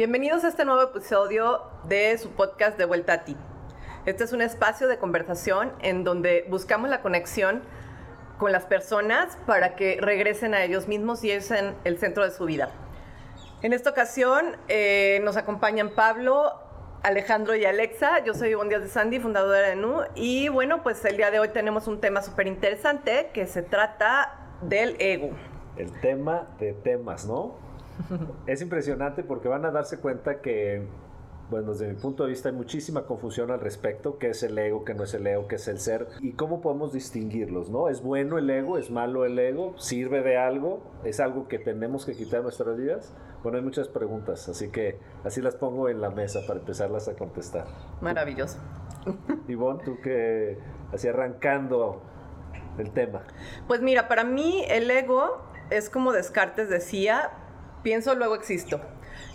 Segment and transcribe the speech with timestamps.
[0.00, 3.36] Bienvenidos a este nuevo episodio de su podcast De Vuelta a ti.
[4.06, 7.60] Este es un espacio de conversación en donde buscamos la conexión
[8.38, 12.30] con las personas para que regresen a ellos mismos y es en el centro de
[12.30, 12.70] su vida.
[13.60, 16.50] En esta ocasión eh, nos acompañan Pablo,
[17.02, 18.24] Alejandro y Alexa.
[18.24, 20.04] Yo soy Ivonne Díaz de Sandy, fundadora de NU.
[20.14, 24.48] Y bueno, pues el día de hoy tenemos un tema súper interesante que se trata
[24.62, 25.32] del ego.
[25.76, 27.68] El tema de temas, ¿no?
[28.46, 30.86] es impresionante porque van a darse cuenta que
[31.50, 34.84] bueno, desde mi punto de vista hay muchísima confusión al respecto, qué es el ego,
[34.84, 37.88] qué no es el ego, qué es el ser y cómo podemos distinguirlos, ¿no?
[37.88, 38.78] ¿Es bueno el ego?
[38.78, 39.74] ¿Es malo el ego?
[39.76, 40.80] ¿Sirve de algo?
[41.04, 43.12] ¿Es algo que tenemos que quitar nuestras vidas?
[43.42, 47.14] Bueno, hay muchas preguntas, así que así las pongo en la mesa para empezarlas a
[47.14, 47.66] contestar.
[48.00, 48.58] Maravilloso.
[49.48, 50.56] Ivonne, tú que
[50.92, 52.00] así arrancando
[52.78, 53.22] el tema.
[53.66, 57.30] Pues mira, para mí el ego es como Descartes decía,
[57.82, 58.80] pienso luego existo.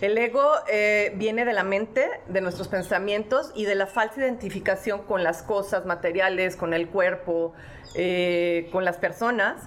[0.02, 5.04] El ego eh, viene de la mente, de nuestros pensamientos y de la falsa identificación
[5.04, 7.54] con las cosas materiales, con el cuerpo,
[7.94, 9.62] eh, con las personas.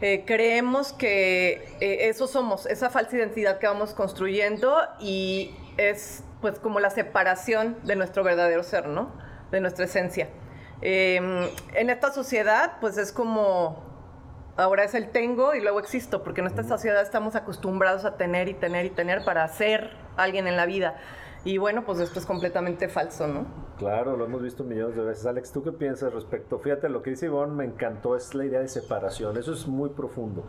[0.00, 6.78] Eh, creemos que eso somos, esa falsa identidad que vamos construyendo y es pues como
[6.78, 9.12] la separación de nuestro verdadero ser, ¿no?
[9.50, 10.28] De nuestra esencia.
[10.80, 13.87] en esta sociedad pues es como
[14.58, 18.48] ahora es el tengo y luego existo, porque en esta sociedad estamos acostumbrados a tener
[18.48, 20.96] y tener y tener para ser alguien en la vida.
[21.44, 23.46] Y bueno, pues esto es completamente falso, ¿no?
[23.78, 25.24] Claro, lo hemos visto millones de veces.
[25.24, 26.58] Alex, ¿tú qué piensas respecto?
[26.58, 29.36] Fíjate, lo que dice Ivonne me encantó, es la idea de separación.
[29.38, 30.44] Eso es muy profundo,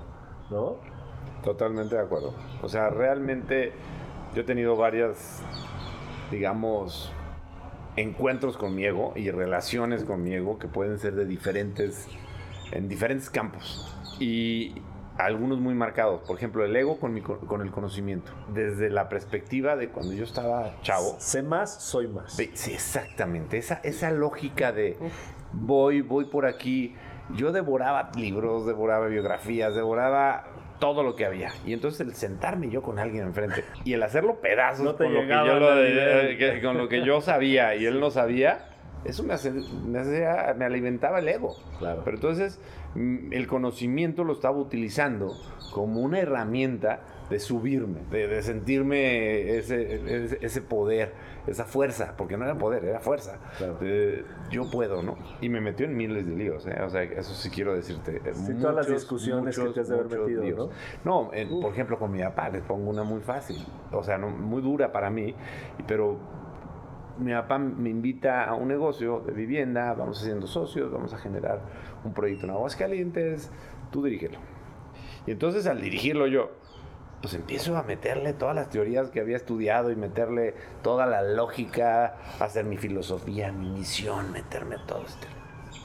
[0.49, 0.77] ¿no?
[1.43, 2.33] Totalmente de acuerdo.
[2.63, 3.73] O sea, realmente
[4.33, 5.43] yo he tenido varias,
[6.31, 7.13] digamos,
[7.95, 12.07] encuentros con mi ego y relaciones con mi ego que pueden ser de diferentes,
[12.71, 14.75] en diferentes campos y
[15.17, 16.21] algunos muy marcados.
[16.21, 18.31] Por ejemplo, el ego con, con el conocimiento.
[18.53, 21.15] Desde la perspectiva de cuando yo estaba chavo.
[21.19, 22.33] Sé más, soy más.
[22.33, 23.57] Sí, exactamente.
[23.57, 24.97] Esa, esa lógica de
[25.51, 26.95] voy, voy por aquí.
[27.35, 30.45] Yo devoraba libros, devoraba biografías, devoraba
[30.79, 31.51] todo lo que había.
[31.65, 35.27] Y entonces el sentarme yo con alguien enfrente y el hacerlo pedazos con, lo que
[35.27, 38.69] yo con lo que yo sabía y él no sabía,
[39.03, 39.35] eso me,
[39.85, 41.55] me, hacía, me alimentaba el ego.
[41.77, 42.01] Claro.
[42.03, 42.59] Pero entonces
[42.95, 45.35] el conocimiento lo estaba utilizando
[45.73, 51.13] como una herramienta de subirme, de, sentirme ese, ese, poder,
[51.45, 53.37] esa fuerza, porque no era poder, era fuerza.
[54.49, 55.15] yo puedo, ¿no?
[55.39, 56.81] Y me metió en miles de líos, ¿eh?
[56.81, 58.19] o sea, eso sí quiero decirte.
[58.33, 60.71] Sí, todas las discusiones que te has de haber metido,
[61.05, 61.29] ¿no?
[61.29, 64.63] No, por ejemplo, con mi papá, les pongo una muy fácil, o sea, no, muy
[64.63, 65.35] dura para mí,
[65.87, 66.17] pero
[67.19, 71.61] mi papá me invita a un negocio de vivienda, vamos haciendo socios, vamos a generar
[72.03, 73.51] un proyecto en Aguascalientes,
[73.91, 74.39] tú dirígelo.
[75.27, 76.51] Y entonces al dirigirlo yo,
[77.21, 82.15] pues empiezo a meterle todas las teorías que había estudiado y meterle toda la lógica,
[82.39, 85.27] hacer mi filosofía, mi misión, meterme todo esto.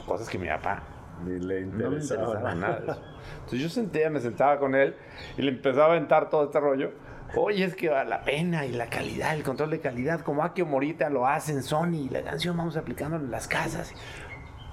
[0.07, 0.83] Cosas que mi papá
[1.25, 2.23] Ni le interesaba.
[2.23, 3.03] no me nada de eso.
[3.37, 4.95] Entonces yo senté, me sentaba con él
[5.37, 6.93] y le empezaba a aventar todo este rollo
[7.37, 11.11] Oye, es que la pena y la calidad, el control de calidad, como Akio Morita
[11.11, 13.93] lo hacen Sony, la canción vamos aplicando en las casas.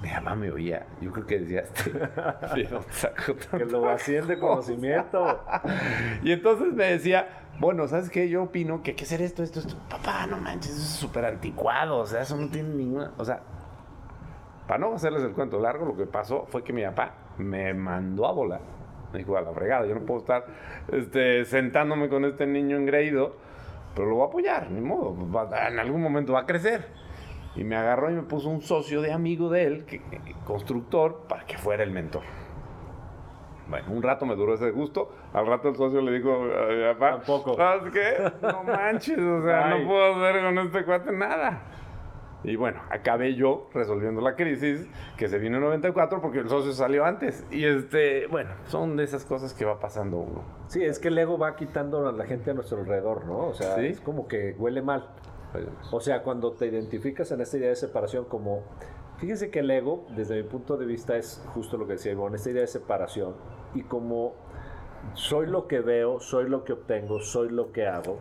[0.01, 1.91] Mi mamá me oía, yo creo que decía, este,
[3.57, 5.43] que lo hacían de conocimiento.
[6.23, 7.27] y entonces me decía,
[7.59, 8.27] bueno, ¿sabes qué?
[8.29, 9.75] Yo opino que hay que hacer esto, esto, esto.
[9.89, 13.41] Papá, no manches, eso es súper anticuado, o sea, eso no tiene ninguna, o sea,
[14.67, 18.27] para no hacerles el cuento largo, lo que pasó fue que mi papá me mandó
[18.27, 18.80] a volar
[19.11, 20.45] me dijo, a la fregada, yo no puedo estar
[20.91, 23.35] este, sentándome con este niño engreído,
[23.95, 25.15] pero lo voy a apoyar, ni modo,
[25.67, 26.85] en algún momento va a crecer.
[27.55, 30.01] Y me agarró y me puso un socio de amigo de él, que,
[30.45, 32.23] constructor, para que fuera el mentor.
[33.67, 35.13] Bueno, un rato me duró ese gusto.
[35.33, 37.55] Al rato el socio le dijo a papá, Tampoco.
[37.55, 38.31] ¿sabes qué?
[38.41, 41.61] No manches, o sea, no puedo hacer con este cuate nada.
[42.43, 44.87] Y bueno, acabé yo resolviendo la crisis
[45.17, 47.45] que se vino en 94 porque el socio salió antes.
[47.51, 50.43] Y este, bueno, son de esas cosas que va pasando uno.
[50.67, 53.47] Sí, es que el ego va quitando a la gente a nuestro alrededor, ¿no?
[53.47, 55.07] O sea, es como que huele mal.
[55.91, 58.63] O sea, cuando te identificas en esta idea de separación como...
[59.17, 62.37] Fíjense que el ego, desde mi punto de vista, es justo lo que decía Ivonne,
[62.37, 63.35] esta idea de separación.
[63.75, 64.33] Y como
[65.13, 68.17] soy lo que veo, soy lo que obtengo, soy lo que hago,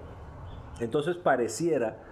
[0.80, 2.02] entonces pareciera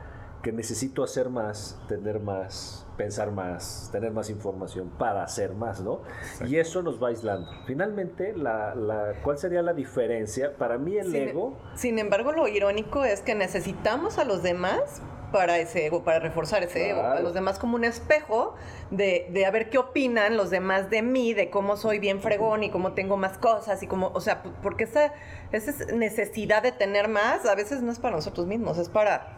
[0.42, 6.02] que necesito hacer más, tener más, pensar más, tener más información para hacer más, ¿no?
[6.46, 7.50] Y eso nos va aislando.
[7.66, 10.56] Finalmente, la, la, ¿cuál sería la diferencia?
[10.56, 11.58] Para mí el ego...
[11.74, 15.02] Sin embargo, lo irónico es que necesitamos a los demás
[15.32, 17.02] para ese ego, para reforzar ese ego.
[17.02, 18.54] A los demás como un espejo
[18.90, 22.62] de, de, a ver qué opinan los demás de mí, de cómo soy bien fregón
[22.62, 25.12] y cómo tengo más cosas y cómo, o sea, porque esa,
[25.52, 29.37] esa necesidad de tener más a veces no es para nosotros mismos, es para...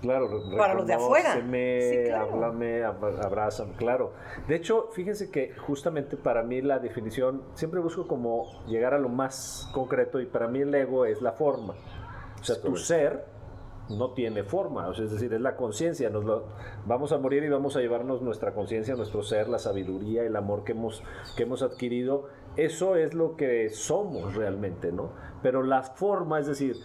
[0.00, 1.34] Claro, para los de afuera.
[1.34, 2.30] Sí, claro.
[2.32, 4.12] háblame, abrázame, claro.
[4.48, 9.10] De hecho, fíjense que justamente para mí la definición, siempre busco como llegar a lo
[9.10, 11.74] más concreto y para mí el ego es la forma.
[12.40, 13.24] O sea, tu ser
[13.90, 16.10] no tiene forma, o sea, es decir, es la conciencia,
[16.86, 20.64] vamos a morir y vamos a llevarnos nuestra conciencia, nuestro ser, la sabiduría, el amor
[20.64, 21.02] que hemos,
[21.36, 25.10] que hemos adquirido, eso es lo que somos realmente, ¿no?
[25.42, 26.76] Pero la forma, es decir,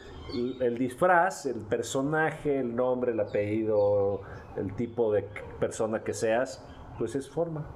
[0.59, 4.21] el disfraz, el personaje, el nombre, el apellido,
[4.57, 5.27] el tipo de
[5.59, 6.65] persona que seas,
[6.97, 7.67] pues es forma.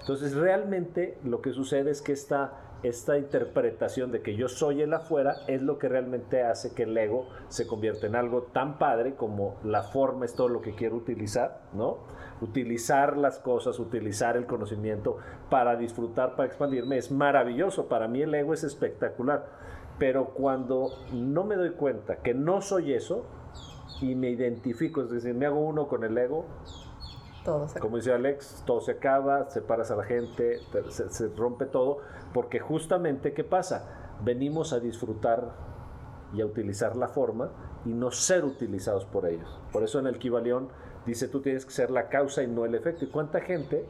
[0.00, 4.92] Entonces realmente lo que sucede es que esta esta interpretación de que yo soy el
[4.92, 9.14] afuera es lo que realmente hace que el ego se convierta en algo tan padre
[9.14, 12.00] como la forma es todo lo que quiero utilizar, ¿no?
[12.42, 15.16] Utilizar las cosas, utilizar el conocimiento
[15.48, 17.88] para disfrutar, para expandirme, es maravilloso.
[17.88, 19.46] Para mí el ego es espectacular.
[19.98, 23.24] Pero cuando no me doy cuenta que no soy eso
[24.02, 26.44] y me identifico, es decir, me hago uno con el ego,
[27.78, 31.98] como dice Alex, todo se acaba, separas a la gente, se, rompe todo,
[32.34, 34.16] porque justamente, ¿qué pasa?
[34.22, 35.54] Venimos a disfrutar
[36.34, 37.50] y a utilizar la forma
[37.84, 39.60] y no ser utilizados por ellos.
[39.72, 40.68] Por eso en el Kibalión
[41.06, 43.04] dice, tú tienes que ser la causa y no el efecto.
[43.04, 43.86] ¿Y cuánta gente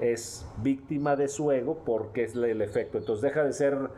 [0.00, 2.98] es víctima de su ego porque es el efecto?
[2.98, 3.90] Entonces deja de ser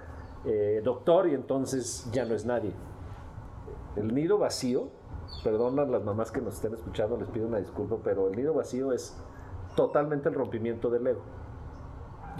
[0.46, 2.72] eh, doctor y entonces ya no es nadie.
[3.96, 4.88] El nido vacío
[5.42, 8.92] perdonan las mamás que nos estén escuchando, les pido una disculpa, pero el nido vacío
[8.92, 9.14] es
[9.76, 11.43] totalmente el rompimiento del ego.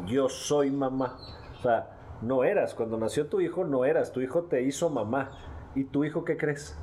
[0.06, 1.16] Yo soy mamá.
[1.58, 1.90] O sea,
[2.22, 2.74] no eras.
[2.74, 4.12] Cuando nació tu hijo, no eras.
[4.12, 5.30] Tu hijo te hizo mamá.
[5.74, 6.78] ¿Y tu hijo qué crees?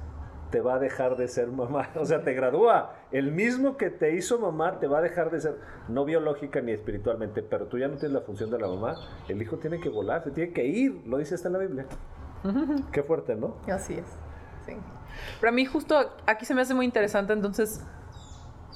[0.49, 1.89] Te va a dejar de ser mamá.
[1.95, 2.95] O sea, te gradúa.
[3.11, 6.71] El mismo que te hizo mamá te va a dejar de ser, no biológica ni
[6.71, 8.95] espiritualmente, pero tú ya no tienes la función de la mamá.
[9.27, 11.03] El hijo tiene que volar, se tiene que ir.
[11.05, 11.85] Lo dice hasta en la Biblia.
[12.91, 13.57] Qué fuerte, ¿no?
[13.67, 14.05] Así es.
[14.65, 14.73] Sí.
[15.39, 17.83] Pero a mí justo aquí se me hace muy interesante, entonces,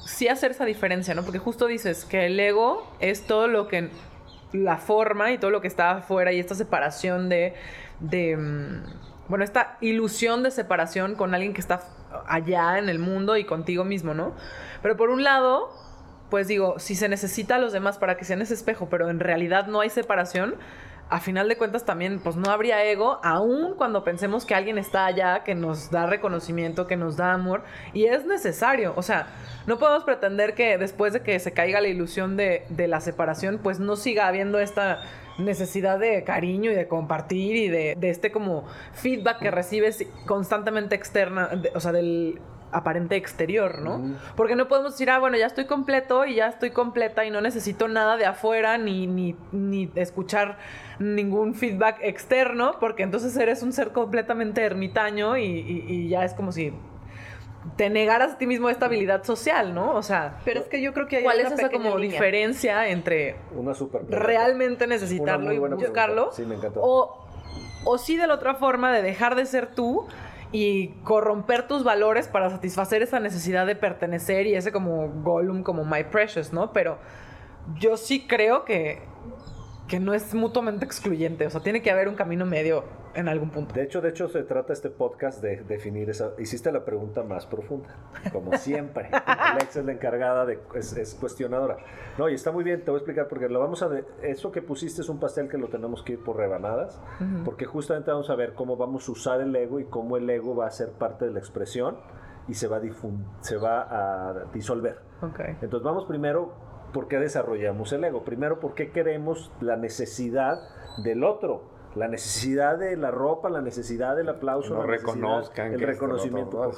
[0.06, 1.24] sí hacer esa diferencia, ¿no?
[1.24, 3.90] Porque justo dices que el ego es todo lo que
[4.54, 7.54] la forma y todo lo que está afuera y esta separación de,
[8.00, 8.84] de mm,
[9.28, 11.82] bueno, esta ilusión de separación con alguien que está
[12.28, 14.34] allá en el mundo y contigo mismo, ¿no?
[14.82, 15.70] Pero por un lado,
[16.30, 19.20] pues digo, si se necesita a los demás para que sean ese espejo, pero en
[19.20, 20.56] realidad no hay separación,
[21.16, 25.06] a final de cuentas también pues no habría ego, aun cuando pensemos que alguien está
[25.06, 27.64] allá, que nos da reconocimiento, que nos da amor,
[27.94, 29.28] y es necesario, o sea,
[29.66, 33.80] no podemos pretender que después de que se caiga la ilusión de, la separación, pues
[33.80, 35.04] no siga habiendo esta
[35.38, 40.96] necesidad de cariño y de compartir y de, de este como feedback que recibes constantemente
[40.96, 42.42] externa, o sea, del
[42.72, 44.18] aparente exterior, ¿no?
[44.36, 47.42] Porque no podemos decir, ah, bueno, ya estoy completo y ya estoy completa y no
[47.42, 50.58] necesito nada de afuera ni, ni, ni escuchar
[51.00, 56.74] ningún feedback externo, porque entonces eres un ser completamente ermitaño y, ya es como si
[57.78, 59.96] te negaras a ti mismo esta habilidad social, ¿no?
[59.96, 63.38] O sea, pero es que yo creo que hay ¿cuál es esa como diferencia entre
[63.56, 66.32] una super realmente necesitarlo y buscarlo?
[66.32, 66.82] Sí, me encantó.
[66.84, 67.26] O,
[67.86, 70.08] o sí de la otra forma de dejar de ser tú
[70.56, 75.84] y corromper tus valores para satisfacer esa necesidad de pertenecer y ese como Gollum, como
[75.84, 76.72] My Precious, ¿no?
[76.72, 76.98] Pero
[77.78, 79.02] yo sí creo que
[79.88, 83.50] que no es mutuamente excluyente, o sea, tiene que haber un camino medio en algún
[83.50, 83.74] punto.
[83.74, 86.32] De hecho, de hecho se trata este podcast de definir esa.
[86.40, 87.96] Hiciste la pregunta más profunda,
[88.32, 89.10] como siempre.
[89.26, 91.78] Alex es la encargada de es, cuestionadora.
[92.18, 92.84] No, y está muy bien.
[92.84, 95.48] Te voy a explicar porque lo vamos a de, eso que pusiste es un pastel
[95.48, 97.00] que lo tenemos que ir por rebanadas,
[97.44, 100.56] porque justamente vamos a ver cómo vamos a usar el ego y cómo el ego
[100.56, 101.98] va a ser parte de la expresión
[102.48, 102.82] y se va a
[103.42, 105.00] se va a disolver.
[105.22, 105.58] Okay.
[105.62, 106.65] Entonces vamos primero
[106.96, 108.24] ¿por qué desarrollamos el ego?
[108.24, 110.62] Primero, porque queremos la necesidad
[111.04, 116.72] del otro, la necesidad de la ropa, la necesidad del aplauso, no reconozcan el reconocimiento.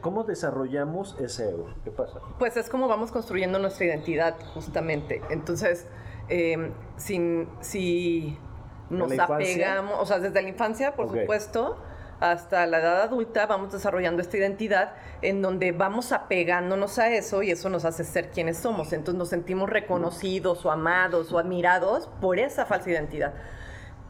[0.00, 1.68] ¿Cómo desarrollamos ese ego?
[1.84, 2.20] ¿Qué pasa?
[2.38, 5.20] Pues es como vamos construyendo nuestra identidad, justamente.
[5.28, 5.86] Entonces,
[6.30, 8.38] eh, sin, si
[8.88, 11.76] nos apegamos, o sea, desde la infancia, por supuesto
[12.22, 17.50] hasta la edad adulta vamos desarrollando esta identidad en donde vamos apegándonos a eso y
[17.50, 18.92] eso nos hace ser quienes somos.
[18.92, 23.34] Entonces nos sentimos reconocidos o amados o admirados por esa falsa identidad.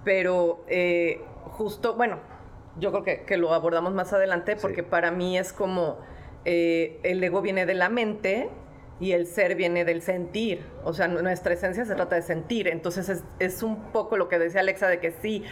[0.05, 2.19] Pero eh, justo, bueno,
[2.79, 5.99] yo creo que, lo abordamos más adelante porque para mí es como
[6.45, 8.51] eh, el ego viene de la mente
[9.03, 10.65] y el ser viene del sentir.
[10.85, 12.69] O sea, nuestra esencia se trata de sentir.
[12.69, 15.43] Entonces es, un poco lo que decía Alexa de que sí,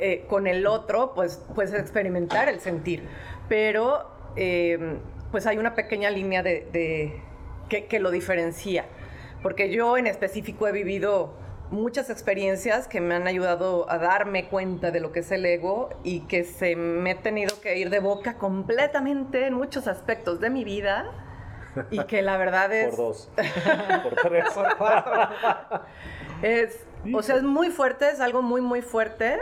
[0.00, 3.02] eh, con el otro, pues puedes experimentar el sentir.
[3.50, 4.98] Pero em,
[5.30, 7.20] pues hay una pequeña línea de,
[7.68, 8.86] que, lo diferencia.
[9.42, 11.34] Porque yo en específico he vivido
[11.70, 15.90] muchas experiencias que me han ayudado a darme cuenta de lo que es el ego
[16.02, 20.48] y que se me he tenido que ir de boca completamente en muchos aspectos de
[20.48, 21.25] mi vida
[21.90, 22.94] y que la verdad es...
[22.94, 23.30] Por dos.
[24.02, 24.50] por tres.
[24.52, 25.30] por cuatro.
[26.42, 29.40] es, o sea, es muy fuerte, es algo muy, muy fuerte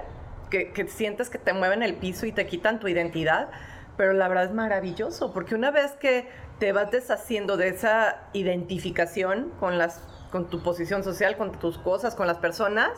[0.50, 3.50] que, que sientes que te mueven el piso y te quitan tu identidad,
[3.97, 9.50] pero la verdad es maravilloso porque una vez que te vas deshaciendo de esa identificación
[9.59, 10.03] con las
[10.35, 12.91] con tu posición social, con tus cosas, con las personas,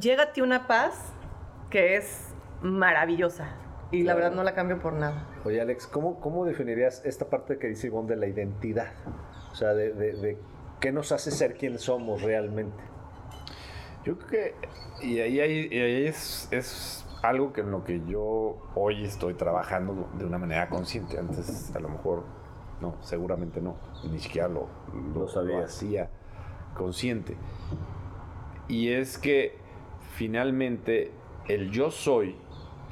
[0.00, 0.94] llega a ti una paz
[1.68, 2.28] que es
[2.62, 3.54] maravillosa.
[3.96, 5.26] Y la verdad no la cambio por nada.
[5.44, 8.92] Oye, Alex, ¿cómo, cómo definirías esta parte que dice Ivonne de la identidad?
[9.50, 10.36] O sea, de, de,
[10.80, 12.76] qué nos hace ser quienes somos realmente.
[14.04, 14.54] Yo creo que,
[15.02, 20.26] y ahí, ahí es, es, algo que en lo que yo hoy estoy trabajando de
[20.26, 21.18] una manera consciente.
[21.18, 22.24] Antes a lo mejor
[22.82, 23.76] no, seguramente no.
[24.10, 24.68] Ni siquiera lo,
[25.14, 25.64] lo, sabía.
[25.64, 26.10] hacía
[26.76, 27.34] consciente.
[28.68, 29.56] Y es que
[30.16, 31.10] finalmente
[31.48, 32.36] el yo soy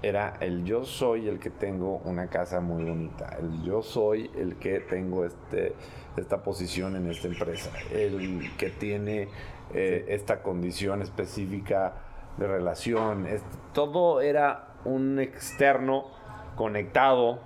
[0.04, 4.56] era el yo soy el que tengo una casa muy bonita, el yo soy el
[4.56, 5.74] que tengo este,
[6.16, 9.28] esta posición en esta empresa, el que tiene
[9.72, 11.94] eh, esta condición específica
[12.36, 13.26] de relación,
[13.72, 16.10] todo era un externo
[16.54, 17.40] conectado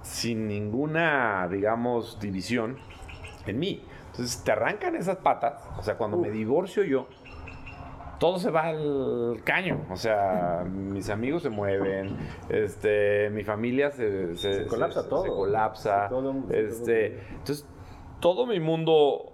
[0.00, 2.78] sin ninguna, digamos, división
[3.46, 3.84] en mí.
[4.12, 7.06] Entonces te arrancan esas patas, o sea, cuando me divorcio yo,
[8.18, 9.84] todo se va al caño.
[9.90, 12.16] O sea, mis amigos se mueven,
[12.48, 15.22] este, mi familia se, se, colapsa todo.
[15.22, 16.08] Se colapsa.
[16.50, 17.66] este, entonces,
[18.20, 19.32] todo mi mundo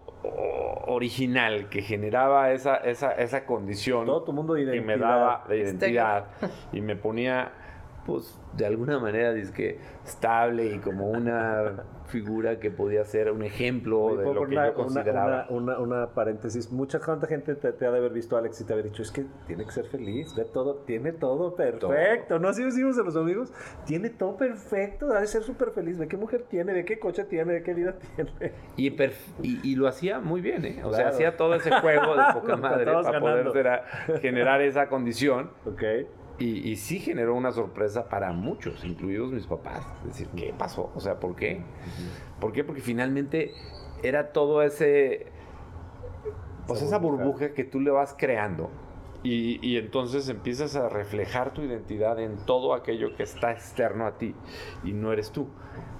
[0.87, 4.83] original que generaba esa, esa, esa condición todo tu mundo de identidad.
[4.83, 6.27] que me daba de identidad
[6.73, 7.53] y me ponía
[8.07, 13.43] pues de alguna manera dice que estable y como una figura que podía ser un
[13.43, 15.47] ejemplo de lo que yo consideraba.
[15.49, 19.03] Una, una, paréntesis, mucha gente te, ha de haber visto Alex y te haber dicho,
[19.03, 22.49] es que tiene que ser feliz, ve todo, tiene todo perfecto, ¿no?
[22.49, 23.53] Así decimos a los amigos,
[23.87, 27.25] tiene todo perfecto, ha de ser súper feliz, ve qué mujer tiene, ve qué coche
[27.25, 28.53] tiene, ve qué vida tiene.
[28.77, 28.93] Y,
[29.43, 30.83] y, lo hacía muy bien, ¿eh?
[30.85, 33.83] O sea, hacía todo ese juego de poca madre para poder
[34.21, 35.51] generar esa condición.
[35.65, 35.83] Ok.
[36.43, 39.87] Y, sí generó una sorpresa para muchos, incluidos mis papás.
[40.01, 40.91] Es decir, ¿qué pasó?
[40.97, 41.63] O sea, ¿por qué?
[42.41, 42.65] ¿Por qué?
[42.65, 43.53] Porque finalmente
[44.03, 45.27] era todo ese...
[46.67, 48.71] Pues esa burbuja que tú le vas creando.
[49.23, 54.19] Y, y, entonces empiezas a reflejar tu identidad en todo aquello que está externo a
[54.19, 54.35] ti
[54.83, 55.47] y no eres tú.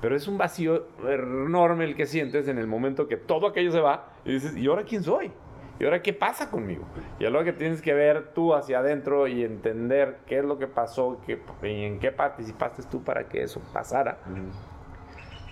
[0.01, 3.81] Pero es un vacío enorme el que sientes en el momento que todo aquello se
[3.81, 5.31] va y dices, ¿y ahora quién soy?
[5.83, 6.85] ¿Y ahora qué pasa conmigo?
[7.19, 10.57] Y es lo que tienes que ver tú hacia adentro y entender qué es lo
[10.57, 14.19] que pasó y en qué participaste tú para que eso pasara.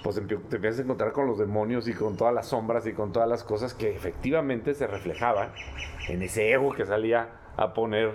[0.04, 3.10] Pues te empiezas a encontrar con los demonios y con todas las sombras y con
[3.10, 5.49] todas las cosas que efectivamente se reflejaban
[6.08, 8.14] en ese ego que salía a poner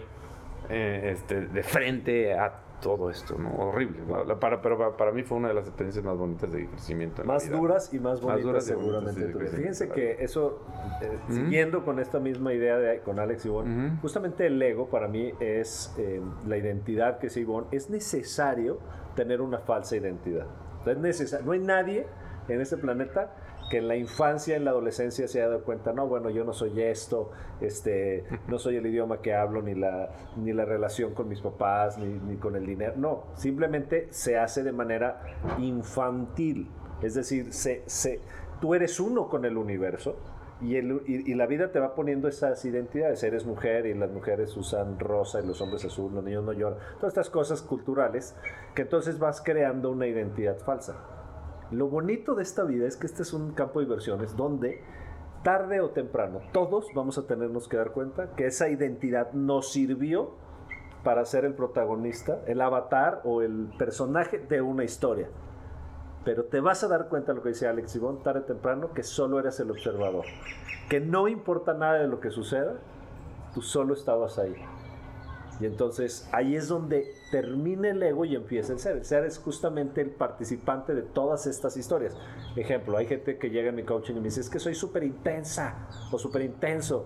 [0.69, 3.49] eh, este, de frente a todo esto, ¿no?
[3.55, 4.01] Horrible.
[4.39, 7.23] Para, pero para, mí fue una de las experiencias más bonitas de crecimiento.
[7.23, 9.33] más duras y más bonitas seguramente.
[9.49, 10.59] Fíjense que eso,
[11.01, 15.07] eh, siguiendo con esta misma idea de, con Alex y Ivonne, justamente el ego para
[15.07, 18.79] mí es eh, la identidad que es Ivonne, es necesario
[19.15, 20.47] tener una falsa identidad.
[20.85, 22.05] es necesario, no hay nadie
[22.47, 23.33] en este planeta
[23.69, 26.53] que en la infancia, en la adolescencia se haya dado cuenta, no, bueno, yo no
[26.53, 27.31] soy esto,
[27.61, 31.97] este, no soy el idioma que hablo, ni la, ni la relación con mis papás,
[31.97, 32.93] ni, con el dinero.
[32.97, 35.21] No, simplemente se hace de manera
[35.59, 36.69] infantil.
[37.01, 38.21] Es decir, se, se,
[38.61, 40.15] tú eres uno con el universo
[40.61, 43.23] y, el, y, la vida te va poniendo esas identidades.
[43.23, 46.79] Eres mujer y las mujeres usan rosa y los hombres azul, los niños no lloran.
[46.95, 48.35] Todas estas cosas culturales
[48.73, 51.14] que entonces vas creando una identidad falsa.
[51.71, 54.81] Lo bonito de esta vida es que este es un campo de diversiones donde
[55.43, 60.31] tarde o temprano todos vamos a tenernos que dar cuenta que esa identidad nos sirvió
[61.03, 65.29] para ser el protagonista, el avatar o el personaje de una historia.
[66.23, 69.39] Pero te vas a dar cuenta, lo que dice Alex tarde o temprano, que solo
[69.39, 70.25] eres el observador.
[70.89, 72.73] Que no importa nada de lo que suceda,
[73.53, 74.55] tú solo estabas ahí.
[75.59, 78.97] Y entonces ahí es donde termina el ego y empieza el ser.
[78.97, 82.15] El ser es justamente el participante de todas estas historias.
[82.55, 85.03] Ejemplo, hay gente que llega a mi coaching y me dice, es que soy súper
[85.03, 87.05] intensa o súper intenso.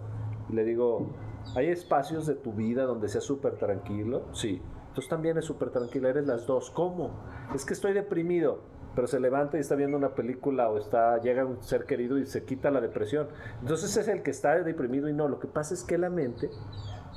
[0.49, 1.09] Le digo,
[1.55, 4.27] ¿hay espacios de tu vida donde seas súper tranquilo?
[4.33, 4.61] Sí.
[4.89, 6.71] Entonces también es súper tranquila, eres las dos.
[6.71, 7.11] ¿Cómo?
[7.53, 11.45] Es que estoy deprimido pero se levanta y está viendo una película o está llega
[11.45, 13.27] un ser querido y se quita la depresión.
[13.61, 16.49] Entonces es el que está deprimido y no, lo que pasa es que la mente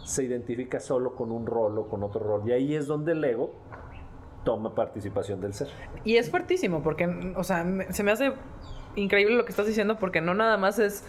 [0.04, 2.42] se identifica solo con un rol o con otro rol.
[2.48, 3.54] Y ahí es donde el ego
[4.44, 5.68] toma participación del ser.
[6.04, 8.32] Y es fuertísimo, porque, o sea, se me hace
[8.96, 11.04] increíble lo que estás diciendo, porque no nada más es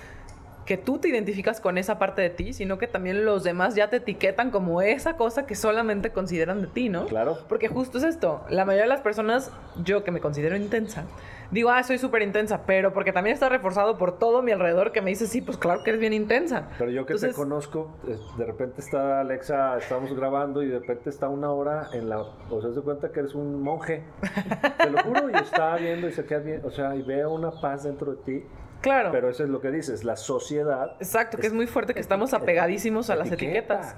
[0.65, 3.89] que tú te identificas con esa parte de ti, sino que también los demás ya
[3.89, 7.05] te etiquetan como esa cosa que solamente consideran de ti, ¿no?
[7.05, 7.37] Claro.
[7.49, 9.51] Porque justo es esto, la mayoría de las personas,
[9.83, 11.05] yo que me considero intensa,
[11.51, 15.01] digo, ah, soy súper intensa, pero porque también está reforzado por todo mi alrededor que
[15.01, 16.69] me dice, sí, pues claro que eres bien intensa.
[16.77, 21.09] Pero yo que te conozco, eh, de repente está Alexa, estamos grabando y de repente
[21.09, 22.21] está una hora en la...
[22.21, 24.03] O sea, se cuenta que eres un monje.
[24.77, 27.51] Te lo juro, y está viendo y se queda bien, o sea, y veo una
[27.51, 28.45] paz dentro de ti
[28.83, 29.11] Claro.
[29.13, 30.97] Pero eso es lo que dices, la sociedad.
[30.99, 33.95] Exacto, que es muy fuerte que estamos apegadísimos a las etiquetas.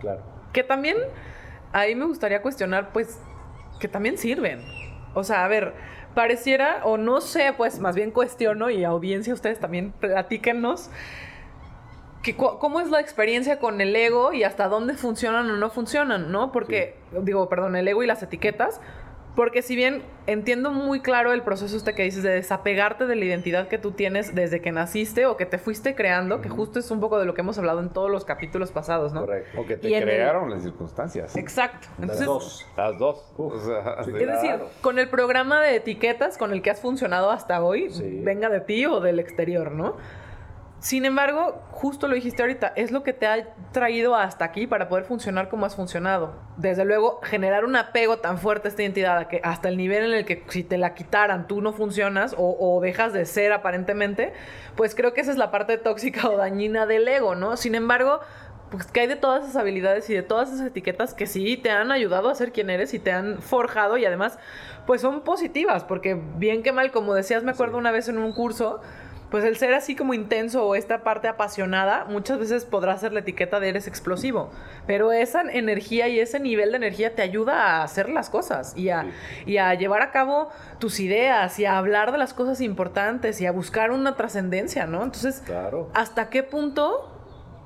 [0.00, 0.22] Claro.
[0.54, 0.96] Que también
[1.72, 3.20] ahí me gustaría cuestionar, pues,
[3.78, 4.62] que también sirven.
[5.12, 5.74] O sea, a ver,
[6.14, 10.90] pareciera, o no sé, pues más bien cuestiono y audiencia, ustedes también platíquennos.
[12.22, 16.32] Que, ¿Cómo es la experiencia con el ego y hasta dónde funcionan o no funcionan,
[16.32, 16.52] no?
[16.52, 18.80] Porque, digo, perdón, el ego y las etiquetas,
[19.36, 23.24] porque si bien entiendo muy claro el proceso este que dices de desapegarte de la
[23.24, 26.90] identidad que tú tienes desde que naciste o que te fuiste creando, que justo es
[26.90, 29.20] un poco de lo que hemos hablado en todos los capítulos pasados, ¿no?
[29.20, 29.60] Correcto.
[29.60, 31.36] O que te crearon las circunstancias.
[31.36, 31.86] Exacto.
[31.98, 32.66] las dos.
[32.76, 33.24] Las dos.
[34.00, 37.90] es decir, con el programa de etiquetas con el que has funcionado hasta hoy,
[38.24, 39.96] venga de ti o del exterior, ¿no?
[40.78, 44.88] Sin embargo, justo lo dijiste ahorita, es lo que te ha traído hasta aquí para
[44.88, 46.34] poder funcionar como has funcionado.
[46.58, 50.12] Desde luego, generar un apego tan fuerte a esta identidad, que hasta el nivel en
[50.12, 54.34] el que si te la quitaran tú no funcionas o, dejas de ser aparentemente,
[54.76, 57.56] pues creo que esa es la parte tóxica o dañina del ego, ¿no?
[57.56, 58.20] Sin embargo,
[58.70, 61.70] pues que hay de todas esas habilidades y de todas esas etiquetas que sí te
[61.70, 64.38] han ayudado a ser quien eres y te han forjado y además
[64.86, 68.32] pues son positivas, porque bien que mal, como decías, me acuerdo una vez en un
[68.32, 68.80] curso,
[69.36, 73.20] pues el ser así como intenso o esta parte apasionada, muchas veces podrá ser la
[73.20, 74.48] etiqueta de eres explosivo,
[74.86, 78.88] pero esa energía y ese nivel de energía te ayuda a hacer las cosas y
[78.88, 79.04] a,
[79.44, 83.44] y a llevar a cabo tus ideas y a hablar de las cosas importantes y
[83.44, 85.02] a buscar una trascendencia, ¿no?
[85.02, 85.42] Entonces,
[85.92, 87.12] ¿hasta qué punto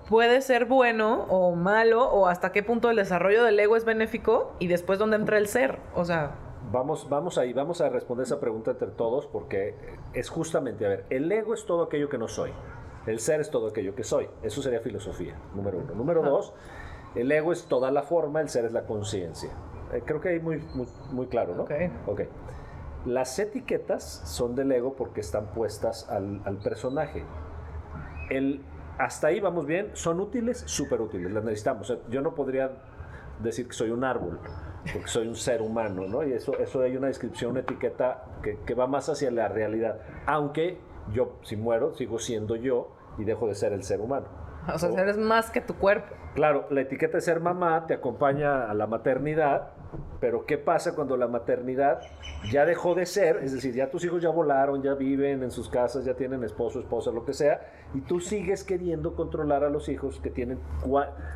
[0.08, 4.56] puede ser bueno o malo o hasta qué punto el desarrollo del ego es benéfico
[4.58, 5.78] y después dónde entra el ser?
[5.94, 6.32] O sea...
[6.72, 9.74] Vamos, vamos ahí, vamos a responder esa pregunta entre todos porque
[10.12, 12.52] es justamente, a ver, el ego es todo aquello que no soy,
[13.06, 15.94] el ser es todo aquello que soy, eso sería filosofía, número uno.
[15.94, 16.54] Número dos,
[17.16, 19.50] el ego es toda la forma, el ser es la conciencia.
[19.92, 21.64] Eh, creo que ahí muy, muy, muy claro, ¿no?
[21.64, 21.72] Ok.
[22.06, 22.20] Ok.
[23.04, 27.24] Las etiquetas son del ego porque están puestas al, al personaje.
[28.28, 28.62] El,
[28.98, 31.92] hasta ahí vamos bien, son útiles, súper útiles, las necesitamos.
[32.10, 32.70] yo no podría
[33.42, 34.38] decir que soy un árbol
[34.92, 36.26] porque soy un ser humano, ¿no?
[36.26, 40.00] Y eso, eso hay una descripción, una etiqueta que, que va más hacia la realidad.
[40.26, 40.78] Aunque
[41.12, 44.26] yo, si muero, sigo siendo yo y dejo de ser el ser humano.
[44.72, 46.14] O sea, eres más que tu cuerpo.
[46.34, 49.70] Claro, la etiqueta de ser mamá te acompaña a la maternidad,
[50.20, 52.02] pero ¿qué pasa cuando la maternidad
[52.50, 53.36] ya dejó de ser?
[53.42, 56.80] Es decir, ya tus hijos ya volaron, ya viven en sus casas, ya tienen esposo,
[56.80, 57.60] esposa, lo que sea,
[57.94, 60.58] y tú sigues queriendo controlar a los hijos que tienen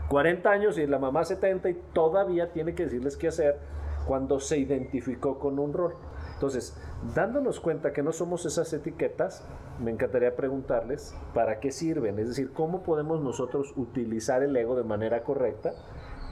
[0.09, 3.59] 40 años y la mamá 70 y todavía tiene que decirles qué hacer
[4.07, 5.95] cuando se identificó con un rol.
[6.35, 6.77] Entonces,
[7.15, 9.47] dándonos cuenta que no somos esas etiquetas,
[9.81, 14.85] me encantaría preguntarles para qué sirven, es decir, cómo podemos nosotros utilizar el ego de
[14.85, 15.73] manera correcta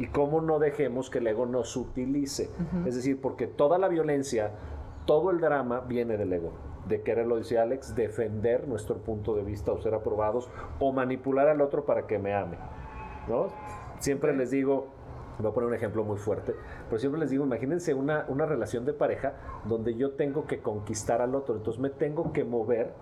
[0.02, 2.50] y cómo no dejemos que el ego nos utilice.
[2.84, 4.50] Es decir, porque toda la violencia,
[5.06, 6.50] todo el drama viene del ego.
[6.88, 11.46] De querer, lo dice Alex, defender nuestro punto de vista o ser aprobados o manipular
[11.46, 12.56] al otro para que me ame.
[13.28, 13.46] ¿no?
[14.00, 14.88] Siempre les digo,
[15.38, 16.52] voy a poner un ejemplo muy fuerte,
[16.88, 19.34] pero siempre les digo, imagínense una, una relación de pareja
[19.66, 22.92] donde yo tengo que conquistar al otro, entonces me tengo que mover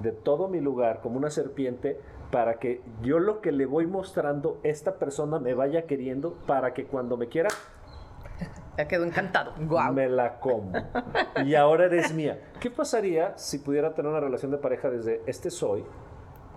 [0.00, 4.58] de todo mi lugar como una serpiente para que yo lo que le voy mostrando,
[4.62, 7.48] esta persona me vaya queriendo para que cuando me quiera...
[8.76, 9.52] Ya quedó encantado.
[9.92, 10.72] Me la como.
[11.44, 12.52] Y ahora eres mía.
[12.60, 15.84] ¿Qué pasaría si pudiera tener una relación de pareja desde este soy,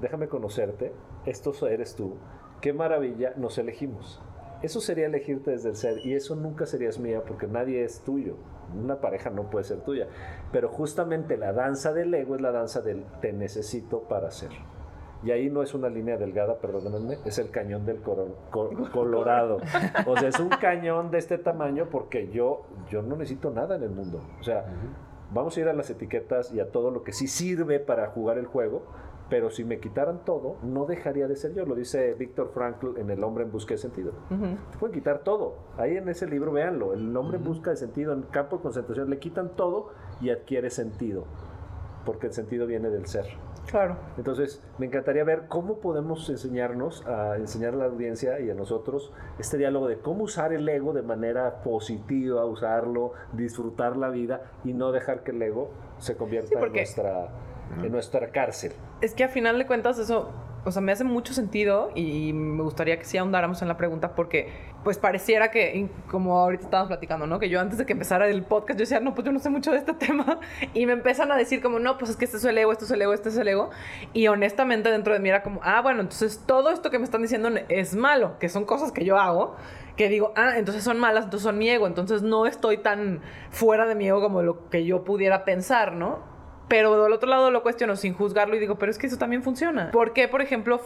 [0.02, 0.92] déjame conocerte,
[1.26, 2.18] esto eres tú,
[2.60, 4.22] qué maravilla, nos elegimos?
[4.62, 8.36] Eso sería elegirte desde el ser y eso nunca serías mía porque nadie es tuyo.
[8.78, 10.08] Una pareja no puede ser tuya.
[10.52, 14.52] Pero justamente la danza del ego es la danza del te necesito para ser.
[15.24, 18.02] Y ahí no es una línea delgada, perdónenme, es el cañón del
[18.94, 19.58] Colorado.
[20.06, 23.84] O sea, es un cañón de este tamaño porque yo, yo no necesito nada en
[23.84, 24.22] el mundo.
[24.40, 24.66] O sea,
[25.34, 28.38] vamos a ir a las etiquetas y a todo lo que sí sirve para jugar
[28.38, 28.84] el juego,
[29.30, 31.66] pero si me quitaran todo, no dejaría de ser yo.
[31.66, 34.14] Lo dice Víctor Frankl en El hombre en busca de sentido.
[34.72, 35.56] Te pueden quitar todo.
[35.78, 36.94] Ahí en ese libro, véanlo.
[36.94, 40.70] El hombre en busca de sentido, en campo de concentración, le quitan todo y adquiere
[40.70, 41.26] sentido.
[42.06, 43.26] Porque el sentido viene del ser.
[43.70, 43.98] Claro.
[44.18, 49.12] Entonces, me encantaría ver cómo podemos enseñarnos a enseñar a la audiencia y a nosotros
[49.38, 54.74] este diálogo de cómo usar el ego de manera positiva, usarlo, disfrutar la vida y
[54.74, 57.28] no dejar que el ego se convierta en, nuestra,
[57.84, 58.74] en nuestra cárcel.
[59.02, 60.34] Es que a final de cuentas eso
[60.66, 64.14] o sea, me hace mucho sentido y me gustaría que sí ahondáramos en la pregunta
[64.16, 64.50] porque,
[64.84, 67.40] pues pareciera que, como ahorita estábamos platicando, ¿no?
[67.40, 69.50] Que yo antes de que empezara el podcast, yo decía, no, pues yo no sé
[69.50, 70.40] mucho de este tema.
[70.74, 72.86] Y me empiezan a decir como, no, pues es que este es el ego, este
[72.86, 73.70] es el ego, este es el ego.
[74.14, 77.22] Y honestamente dentro de mí era como, ah, bueno, entonces todo esto que me están
[77.22, 79.56] diciendo es malo, que son cosas que yo hago
[80.00, 83.86] que digo, ah, entonces son malas, entonces son mi ego, entonces no estoy tan fuera
[83.86, 86.20] de mi ego como lo que yo pudiera pensar, ¿no?
[86.70, 89.44] Pero del otro lado lo cuestiono sin juzgarlo y digo, pero es que eso también
[89.44, 89.92] funciona.
[89.92, 90.80] ¿Por qué, por ejemplo,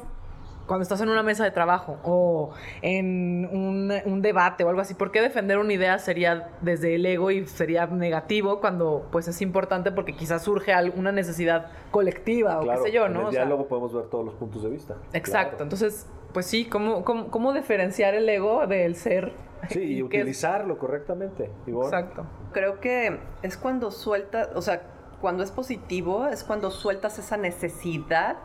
[0.67, 5.12] cuando estás en una mesa de trabajo o en un, debate o algo así, ¿por
[5.12, 9.91] qué defender una idea sería desde el ego y sería negativo cuando pues es importante
[9.91, 13.21] porque quizás surge alguna necesidad colectiva o qué sé yo, ¿no?
[13.21, 14.95] En el diálogo podemos ver todos los puntos de vista.
[15.12, 19.34] Exacto, entonces, pues sí, ¿cómo, cómo, diferenciar el ego del ser?
[19.69, 21.49] Sí, y, utilizarlo correctamente.
[21.67, 22.26] Exacto.
[22.54, 24.84] Creo que es cuando suelta, o sea,
[25.19, 28.38] cuando es positivo es cuando sueltas esa necesidad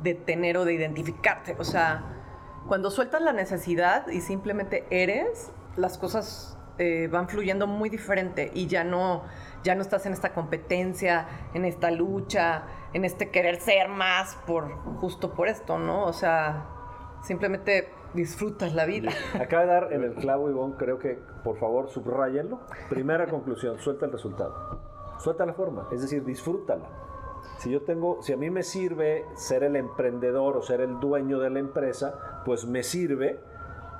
[0.00, 1.56] de tener o de identificarte.
[1.58, 2.04] O sea,
[2.68, 8.66] cuando sueltas la necesidad y simplemente eres, las cosas eh, van fluyendo muy diferente y
[8.66, 9.24] ya no,
[9.62, 14.72] ya no estás en esta competencia, en esta lucha, en este querer ser más por
[14.98, 16.04] justo por esto, ¿no?
[16.04, 16.66] O sea,
[17.22, 19.10] simplemente disfrutas la vida.
[19.40, 22.60] Acaba de dar en el clavo, Ivonne, creo que por favor subrayenlo.
[22.88, 26.84] Primera conclusión, suelta el resultado suelta la forma, es decir, disfrútala.
[27.58, 31.38] Si yo tengo, si a mí me sirve ser el emprendedor o ser el dueño
[31.38, 33.40] de la empresa, pues me sirve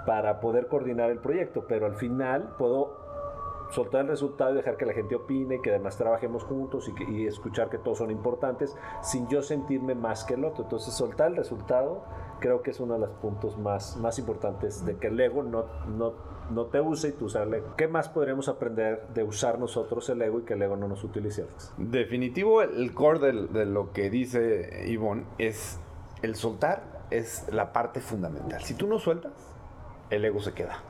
[0.06, 3.03] para poder coordinar el proyecto, pero al final puedo
[3.74, 7.70] soltar el resultado y dejar que la gente opine, que además trabajemos juntos y, escuchar
[7.70, 10.64] que todos son importantes sin yo sentirme más que el otro.
[10.64, 12.04] Entonces soltar el resultado
[12.40, 15.64] creo que es uno de los puntos más, más importantes de que el ego no,
[15.88, 17.74] no no te use y tú usas el ego.
[17.76, 21.02] ¿Qué más podríamos aprender de usar nosotros el ego y que el ego no nos
[21.02, 21.46] utilice?
[21.78, 25.80] Definitivo, el core de, lo que dice Ivonne es
[26.22, 28.62] el soltar es la parte fundamental.
[28.62, 29.32] Si tú no sueltas,
[30.10, 30.82] el ego se queda.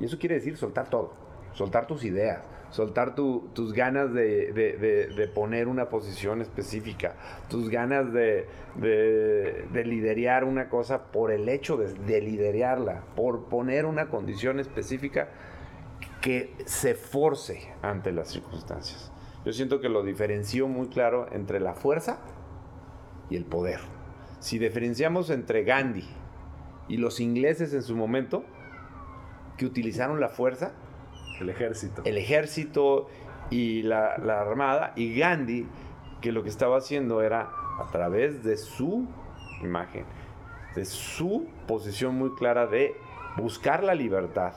[0.00, 1.12] Y eso quiere decir soltar todo,
[1.54, 7.14] soltar tus ideas, soltar tus ganas de, poner una posición específica,
[7.48, 14.08] tus ganas de, de, liderear una cosa por el hecho de, liderearla, por poner una
[14.08, 15.28] condición específica
[16.20, 19.12] que se force ante las circunstancias.
[19.44, 22.18] Yo siento que lo diferenció muy claro entre la fuerza
[23.30, 23.80] y el poder.
[24.40, 26.08] Si diferenciamos entre Gandhi
[26.88, 28.44] y los ingleses en su momento,
[29.56, 30.72] que utilizaron la fuerza,
[31.40, 32.02] el ejército.
[32.04, 33.08] El ejército
[33.50, 34.92] y la, armada.
[34.96, 35.66] Y Gandhi,
[36.20, 39.06] que lo que estaba haciendo era, a través de su
[39.62, 40.04] imagen,
[40.74, 42.94] de su posición muy clara de
[43.36, 44.54] buscar la libertad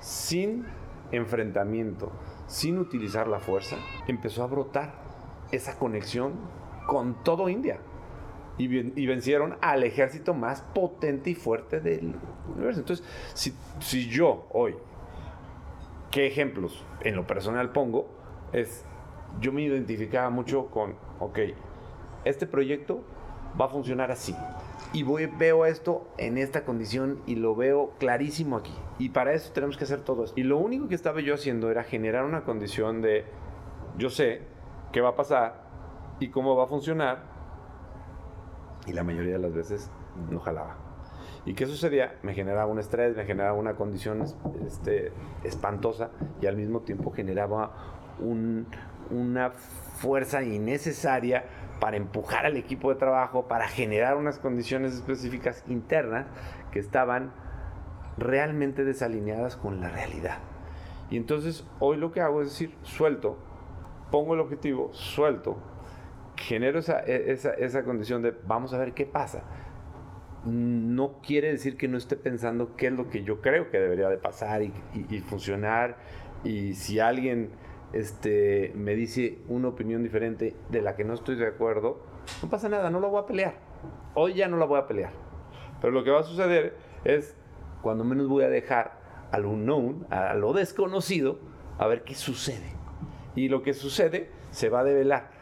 [0.00, 0.66] sin
[1.12, 2.12] enfrentamiento,
[2.46, 3.76] sin utilizar la fuerza,
[4.06, 4.94] empezó a brotar
[5.50, 6.34] esa conexión
[6.86, 7.78] con todo India.
[8.60, 8.66] Y,
[9.06, 12.12] vencieron al ejército más potente y fuerte del
[12.52, 12.80] universo.
[12.80, 13.06] Entonces,
[13.78, 14.74] si yo hoy
[16.18, 18.08] ¿Qué ejemplos en lo personal pongo?
[18.52, 18.84] Es,
[19.40, 21.38] yo me identificaba mucho con, ok,
[22.24, 23.04] este proyecto
[23.60, 24.34] va a funcionar así.
[24.92, 28.74] Y voy, veo esto en esta condición y lo veo clarísimo aquí.
[28.98, 30.40] Y para eso tenemos que hacer todo esto.
[30.40, 33.24] Y lo único que estaba yo haciendo era generar una condición de,
[33.96, 34.42] yo sé
[34.90, 35.68] qué va a pasar
[36.18, 37.22] y cómo va a funcionar.
[38.88, 39.88] Y la mayoría de las veces
[40.28, 40.87] no jalaba.
[41.48, 42.14] ¿Y qué sucedía?
[42.22, 44.22] Me generaba un estrés, me generaba una condición
[44.66, 45.12] este,
[45.44, 46.10] espantosa
[46.42, 47.72] y al mismo tiempo generaba
[48.20, 49.50] una
[49.96, 51.46] fuerza innecesaria
[51.80, 56.26] para empujar al equipo de trabajo, para generar unas condiciones específicas internas
[56.70, 57.32] que estaban
[58.18, 60.40] realmente desalineadas con la realidad.
[61.08, 63.38] Y entonces hoy lo que hago es decir, suelto,
[64.10, 65.56] pongo el objetivo, suelto,
[66.36, 69.44] genero esa, esa, esa condición de vamos a ver qué pasa
[70.48, 74.08] no quiere decir que no esté pensando qué es lo que yo creo que debería
[74.08, 74.72] de pasar y,
[75.20, 75.96] funcionar.
[76.44, 77.50] Y si alguien
[77.92, 82.02] este, me dice una opinión diferente de la que no estoy de acuerdo,
[82.42, 83.54] no pasa nada, no la voy a pelear.
[84.14, 85.12] Hoy ya no la voy a pelear.
[85.80, 87.36] Pero lo que va a suceder es,
[87.82, 88.98] cuando menos voy a dejar
[89.30, 91.38] al unknown, a lo desconocido,
[91.78, 92.72] a ver qué sucede.
[93.34, 95.37] Y lo que sucede se va a develar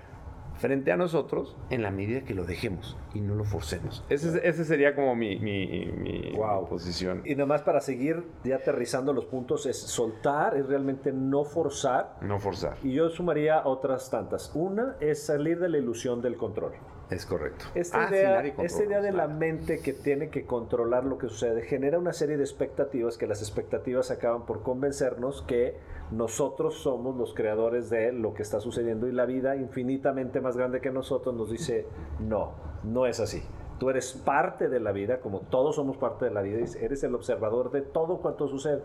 [0.59, 4.05] frente a nosotros en la medida que lo dejemos y no lo forcemos.
[4.09, 6.33] Ese, sería como mi, mi,
[6.69, 7.23] posición.
[7.25, 12.17] Y nada más para seguir ya aterrizando los puntos es soltar, es realmente no forzar.
[12.21, 12.77] No forzar.
[12.83, 14.51] Y yo sumaría otras tantas.
[14.55, 16.73] Una es salir de la ilusión del control.
[17.11, 17.67] Es correcto.
[17.75, 19.39] Esta, Ah, idea, esta idea de controla, la claro.
[19.39, 23.41] mente que tiene que controlar lo que sucede genera una serie de expectativas que las
[23.43, 25.77] expectativas acaban por convencernos que
[26.11, 30.81] nosotros somos los creadores de lo que está sucediendo y la vida infinitamente más grande
[30.81, 31.87] que nosotros nos dice
[32.19, 33.43] no, no es así.
[33.79, 37.05] Tú eres parte de la vida, como todos somos parte de la vida, y eres
[37.05, 38.81] el observador de todo cuanto sucede.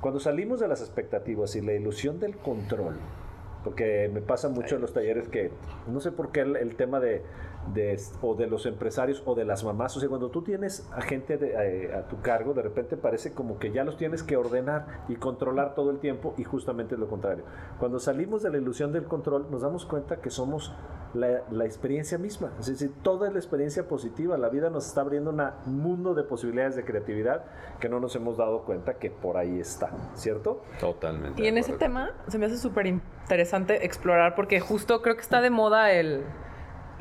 [0.00, 2.96] Cuando salimos de las expectativas y la ilusión del control,
[3.62, 5.50] porque me pasa mucho en los talleres que
[5.86, 7.22] no sé por qué el, el tema de,
[7.74, 11.00] de- o de los empresarios o de las mamás, o sea, cuando tú tienes a
[11.00, 11.52] gente de-
[11.86, 15.16] eh, a tu cargo, de repente parece como que ya los tienes que ordenar y
[15.16, 17.44] controlar todo el tiempo y justamente es lo contrario.
[17.78, 20.74] Cuando salimos de la ilusión del control, nos damos cuenta que somos
[21.14, 25.02] la, la experiencia misma, es decir, toda es la experiencia positiva, la vida nos está
[25.02, 25.42] abriendo un
[25.82, 27.44] mundo de posibilidades de creatividad
[27.80, 30.62] que no nos hemos dado cuenta que por ahí está, ¿cierto?
[30.80, 31.42] Totalmente.
[31.42, 35.42] Y en ese tema se me hace súper interesante explorar porque justo creo que está
[35.42, 36.24] de moda el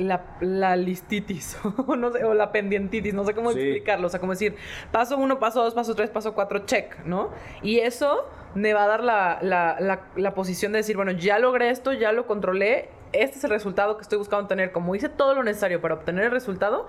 [0.02, 3.60] la, la listitis o, no sé, o la pendientitis, no sé cómo Sí.
[3.60, 4.08] explicarlo.
[4.08, 4.56] O sea, como decir,
[4.92, 7.30] paso uno, paso dos, paso tres, paso cuatro, check, ¿no?
[7.62, 11.40] Y eso me va a dar la, la- la- la posición de decir, bueno, ya
[11.40, 12.90] logré esto, ya lo controlé.
[13.14, 14.72] Este es el resultado que estoy buscando tener.
[14.72, 16.88] Como hice todo lo necesario para obtener el resultado,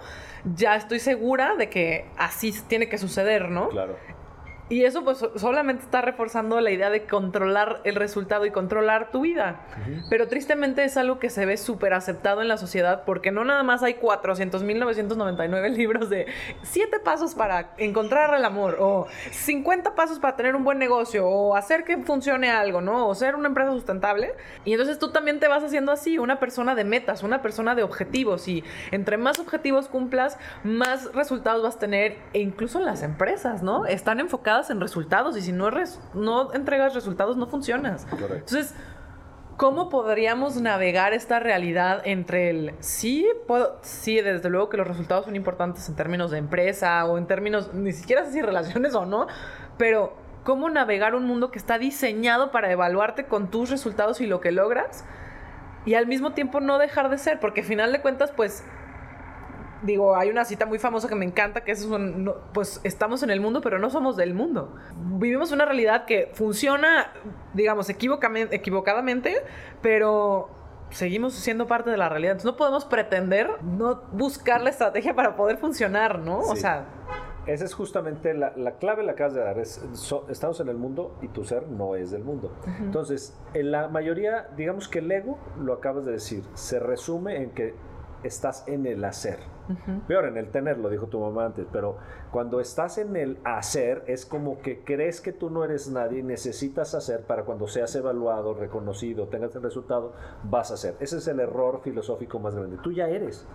[0.55, 3.69] ya estoy segura de que así tiene que suceder, ¿no?
[3.71, 3.97] Claro.
[4.73, 9.11] Y eso pues so- solamente está reforzando la idea de controlar el resultado y controlar
[9.11, 9.61] tu vida.
[10.09, 13.63] Pero tristemente es algo que se ve súper aceptado en la sociedad porque no nada
[13.65, 16.25] más hay 400.999 libros de
[16.63, 21.55] 7 pasos para encontrar el amor o 50 pasos para tener un buen negocio o
[21.55, 23.09] hacer que funcione algo, ¿no?
[23.09, 24.33] O ser una empresa sustentable.
[24.65, 27.83] Y entonces tú también te vas haciendo así, una persona de metas, una persona de
[27.83, 33.63] objetivos y entre más objetivos cumplas, más resultados vas a tener e incluso las empresas,
[33.63, 33.85] ¿no?
[33.85, 38.05] Están enfocadas en resultados y si no, res- no entregas resultados no funcionas.
[38.07, 38.35] Correcto.
[38.35, 38.75] Entonces,
[39.57, 45.25] ¿cómo podríamos navegar esta realidad entre el sí, puedo, sí, desde luego que los resultados
[45.27, 49.05] son importantes en términos de empresa o en términos, ni siquiera sé si relaciones o
[49.07, 49.27] no,
[49.79, 54.41] pero cómo navegar un mundo que está diseñado para evaluarte con tus resultados y lo
[54.41, 55.05] que logras
[55.85, 58.65] y al mismo tiempo no dejar de ser, porque al final de cuentas, pues
[59.83, 63.23] digo, hay una cita muy famosa que me encanta, que es un, no- pues estamos
[63.23, 64.75] en el mundo, pero no somos del mundo.
[65.19, 67.13] Vivimos una realidad que funciona,
[67.55, 69.37] digamos, equivocadamente,
[69.81, 70.49] pero
[70.91, 72.33] seguimos siendo parte de la realidad.
[72.33, 76.39] Entonces no podemos pretender no buscar la estrategia para poder funcionar, ¿no?
[76.41, 76.85] O sea,
[77.47, 79.59] Esa es justamente la, la clave la acabas de dar.
[79.59, 82.53] Es, so- estamos en el mundo y tu ser no es del mundo.
[82.79, 87.51] Entonces, en la mayoría, digamos que el ego, lo acabas de decir, se resume en
[87.51, 87.75] que
[88.23, 89.39] estás en el hacer.
[90.07, 91.97] Peor en el tener, lo dijo tu mamá antes, pero
[92.31, 96.23] cuando estás en el hacer es como que crees que tú no eres nadie y
[96.23, 100.13] necesitas hacer para cuando seas evaluado, reconocido, tengas el resultado,
[100.45, 100.97] vas a hacer.
[101.01, 102.79] Ese es el error filosófico más grande.
[102.83, 103.47] Tú ya eres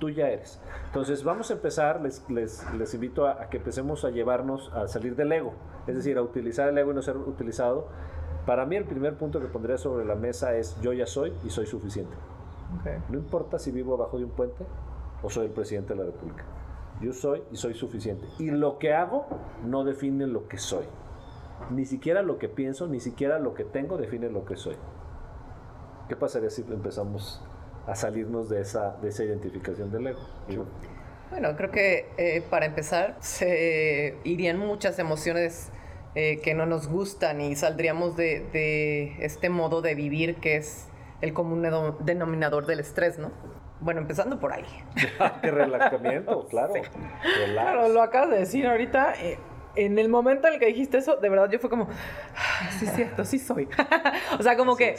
[0.00, 0.58] tú ya eres.
[0.86, 4.88] Entonces vamos a empezar, les, les, les invito a, a que empecemos a llevarnos a
[4.88, 5.52] salir del ego,
[5.86, 7.86] es decir, a utilizar el ego y no ser utilizado.
[8.46, 11.50] Para mí el primer punto que pondría sobre la mesa es yo ya soy y
[11.50, 12.16] soy suficiente.
[13.08, 14.64] No importa si vivo abajo de un puente
[15.22, 16.44] o soy el presidente de la República.
[17.00, 18.26] Yo soy y soy suficiente.
[18.38, 19.26] Y lo que hago
[19.64, 20.84] no define lo que soy.
[21.70, 24.76] Ni siquiera lo que pienso, ni siquiera lo que tengo define lo que soy.
[26.08, 27.42] ¿Qué pasaría si empezamos
[27.86, 30.20] a salirnos de esa, de esa identificación del ego?
[31.30, 35.70] Bueno, creo que eh, para empezar se irían muchas emociones
[36.14, 40.88] eh, que no nos gustan y saldríamos de, de este modo de vivir que es
[41.20, 41.62] el común
[42.00, 43.30] denominador del estrés, ¿no?
[43.80, 44.64] Bueno, empezando por ahí.
[45.42, 46.46] ¡Qué relajamiento!
[46.50, 46.72] Claro.
[46.74, 46.90] Relax.
[47.52, 49.14] Claro, lo acabas de decir ahorita.
[49.20, 49.38] eh,
[49.76, 51.84] en el momento en el que dijiste eso, de verdad yo fue como,
[52.36, 53.68] "Ah, sí es cierto, sí soy.
[54.38, 54.96] o sea, como que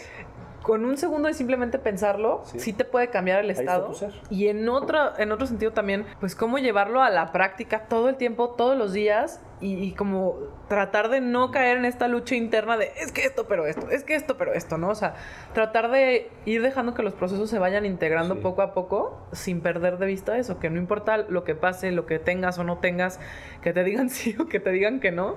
[0.72, 2.60] con un segundo de simplemente pensarlo, Sí.
[2.62, 3.92] sí, te puede cambiar el estado.
[4.30, 8.16] Y en otro, en otro sentido también, pues cómo llevarlo a la práctica todo el
[8.16, 10.36] tiempo, todos los días, y, y como
[10.70, 14.06] tratar de no caer en esta lucha interna de es que esto, pero esto, es
[14.06, 14.88] que esto, pero esto, ¿no?
[14.88, 15.16] O sea,
[15.54, 18.40] tratar de ir dejando que los procesos se vayan integrando Sí.
[18.42, 22.06] poco a poco sin perder de vista eso, que no importa lo que pase, lo
[22.06, 23.20] que tengas o no tengas,
[23.62, 25.36] que te digan sí o que te digan que no,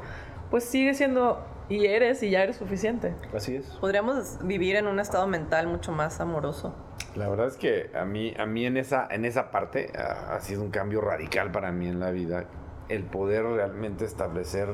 [0.54, 3.12] pues sigue siendo y eres y ya eres suficiente.
[3.34, 3.66] Así es.
[3.80, 6.72] Podríamos vivir en un estado mental mucho más amoroso.
[7.16, 10.40] La verdad es que a mí, a mí en, esa, en esa parte ah, ha
[10.40, 12.44] sido un cambio radical para mí en la vida.
[12.88, 14.68] El poder realmente establecer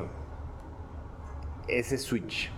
[1.66, 2.53] ese switch.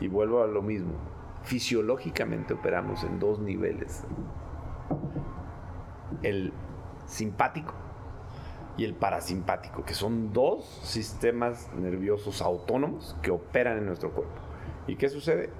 [0.00, 0.94] Y vuelvo a lo mismo.
[1.42, 4.02] Fisiológicamente operamos en dos niveles.
[6.22, 6.54] El
[7.04, 7.74] simpático
[8.80, 14.40] y el parasimpático, que son dos sistemas nerviosos autónomos que operan en nuestro cuerpo.
[14.86, 15.50] ¿Y qué sucede?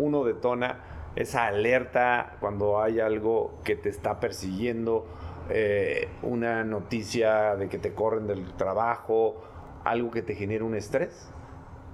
[0.00, 5.06] Uno detona esa alerta cuando hay algo que te está persiguiendo,
[5.48, 9.44] eh, una noticia de que te corren del trabajo,
[9.84, 11.30] algo que te genera un estrés.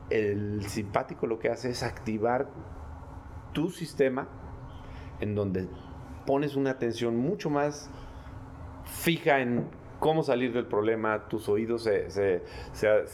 [0.08, 2.48] El simpático lo que hace es activar
[3.52, 4.26] tu sistema
[5.20, 5.68] en donde
[6.24, 7.90] pones una atención mucho más
[8.86, 12.42] fija en cómo salir del problema, tus oídos se,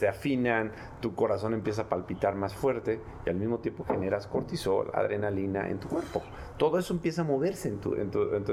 [0.09, 0.71] afinan,
[1.01, 5.79] tu corazón empieza a palpitar más fuerte y al mismo tiempo generas cortisol, adrenalina en
[5.79, 6.23] tu cuerpo.
[6.57, 7.93] Todo eso empieza a moverse en tu...
[7.93, 8.43] En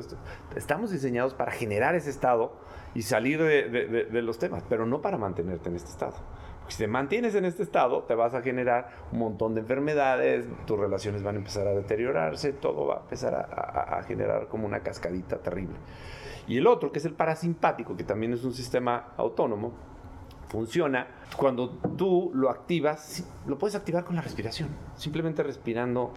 [0.55, 2.53] estamos diseñados para generar ese estado
[2.94, 6.16] y salir de, los temas, pero no para mantenerte en este estado.
[6.68, 10.79] si te mantienes en este estado, te vas a generar un montón de enfermedades, tus
[10.79, 15.38] relaciones van a empezar a deteriorarse, todo va a empezar a generar como una cascadita
[15.38, 15.77] terrible.
[16.46, 19.72] Y el otro, que es el parasimpático, que también es un sistema autónomo,
[20.48, 24.68] funciona cuando tú lo activas, lo puedes activar con la respiración.
[24.94, 26.12] Simplemente respirando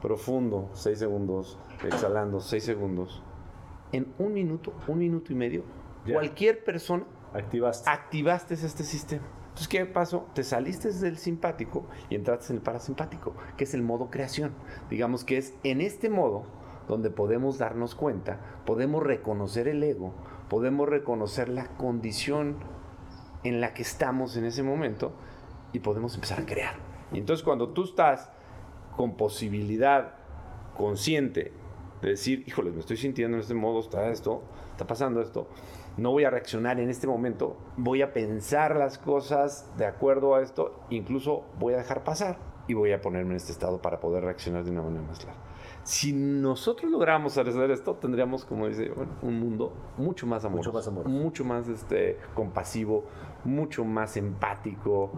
[0.00, 3.22] profundo, 6 segundos, exhalando 6 segundos.
[3.92, 5.64] En un minuto, un minuto y medio,
[6.10, 7.90] cualquier persona activaste.
[7.90, 9.26] activaste este sistema.
[9.48, 10.26] Entonces, ¿qué pasó?
[10.34, 14.52] Te saliste del simpático y entraste en el parasimpático, que es el modo creación.
[14.88, 16.44] Digamos que es en este modo
[16.88, 20.14] donde podemos darnos cuenta, podemos reconocer el ego,
[20.48, 22.56] podemos reconocer la condición
[23.44, 25.12] en la que estamos en ese momento
[25.72, 26.74] y podemos empezar a crear.
[27.12, 28.30] Y entonces cuando tú estás
[28.96, 30.14] con posibilidad
[30.76, 31.52] consciente
[32.02, 35.48] de decir, híjole, me estoy sintiendo en este modo, está esto, está pasando esto,
[35.96, 40.42] no voy a reaccionar en este momento, voy a pensar las cosas de acuerdo a
[40.42, 44.24] esto, incluso voy a dejar pasar y voy a ponerme en este estado para poder
[44.24, 45.47] reaccionar de una manera más clara.
[45.88, 51.06] Si nosotros logramos hacer esto, tendríamos, como dice, un mundo mucho más amoroso, mucho más,
[51.06, 53.06] mucho más este, compasivo,
[53.42, 55.10] mucho más empático,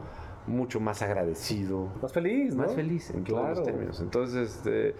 [0.46, 1.88] mucho más agradecido.
[2.00, 4.00] Más feliz, Más feliz en todos los términos.
[4.00, 4.94] Entonces, este,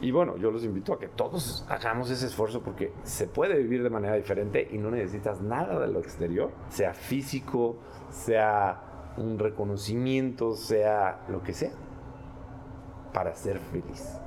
[0.00, 3.82] y bueno, yo los invito a que todos hagamos ese esfuerzo porque se puede vivir
[3.82, 7.76] de manera diferente y no necesitas nada de lo exterior, sea físico,
[8.08, 11.72] sea un reconocimiento, sea lo que sea,
[13.12, 14.18] para ser feliz.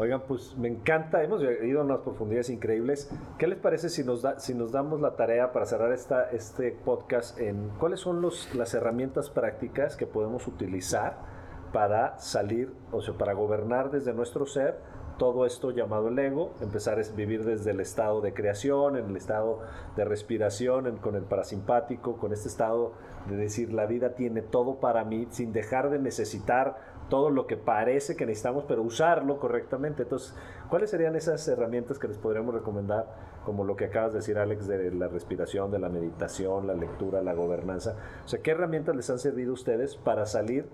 [0.00, 3.10] Oigan, pues me encanta, hemos ido a unas profundidades increíbles.
[3.36, 6.70] ¿Qué les parece si nos, da, si nos damos la tarea para cerrar esta, este
[6.70, 11.16] podcast en cuáles son los, las herramientas prácticas que podemos utilizar
[11.72, 14.78] para salir, o sea, para gobernar desde nuestro ser
[15.18, 19.16] todo esto llamado el ego, empezar a vivir desde el estado de creación, en el
[19.16, 19.58] estado
[19.96, 22.92] de respiración, con el parasimpático, con este estado
[23.28, 27.56] de decir la vida tiene todo para mí, sin dejar de necesitar todo lo que
[27.56, 30.02] parece que necesitamos, pero usarlo correctamente.
[30.02, 30.34] Entonces,
[30.68, 33.06] ¿cuáles serían esas herramientas que les podríamos recomendar,
[33.44, 37.22] como lo que acabas de decir, Alex, de la respiración, de la meditación, la lectura,
[37.22, 37.96] la gobernanza?
[38.24, 40.68] O sea, ¿qué herramientas les han servido a ustedes para salir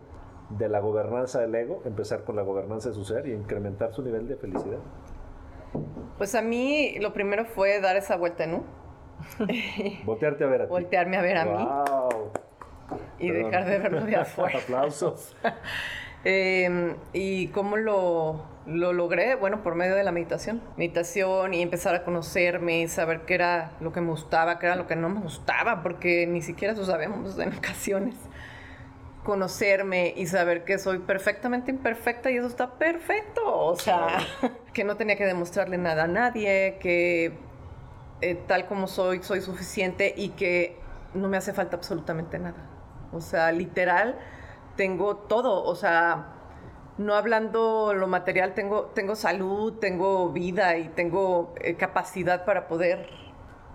[0.51, 4.03] de la gobernanza del ego, empezar con la gobernanza de su ser y incrementar su
[4.03, 4.79] nivel de felicidad?
[6.19, 8.63] Pues a mí lo primero fue dar esa vuelta en U.
[10.05, 10.71] Voltearte a ver a ti.
[10.71, 11.69] Voltearme a ver a mí.
[13.19, 14.59] Y dejar de verlo de afuera.
[14.59, 15.37] Aplausos.
[16.25, 19.35] Em, ¿Y cómo lo, lo, logré?
[19.35, 20.63] Bueno, por medio de la meditación.
[20.77, 24.77] Meditación y empezar a conocerme y saber qué era lo que me gustaba, qué era
[24.77, 28.17] lo que no me gustaba, porque ni siquiera eso sabemos en ocasiones.
[29.23, 33.43] Conocerme y saber que soy perfectamente imperfecta y eso está perfecto.
[33.45, 34.19] O sea,
[34.73, 37.39] que no tenía que demostrarle nada a nadie, que
[38.23, 40.79] eh, tal como soy, soy suficiente y que
[41.13, 42.71] no me hace falta absolutamente nada.
[43.13, 44.19] O sea, literal
[44.77, 46.35] tengo todo, o sea,
[46.99, 53.09] no hablando lo material, tengo, tengo salud, tengo vida y tengo eh, capacidad para poder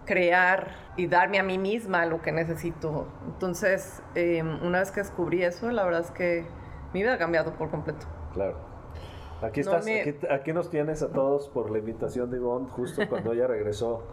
[0.05, 3.07] crear y darme a mí misma lo que necesito.
[3.27, 6.45] Entonces, em, una vez que descubrí eso, la verdad es que
[6.93, 8.07] mi vida ha cambiado por completo.
[8.33, 8.57] Claro.
[9.41, 9.85] Aquí, estás,
[10.29, 14.03] aquí, nos tienes a todos por la invitación de Ivonne, justo cuando ella regresó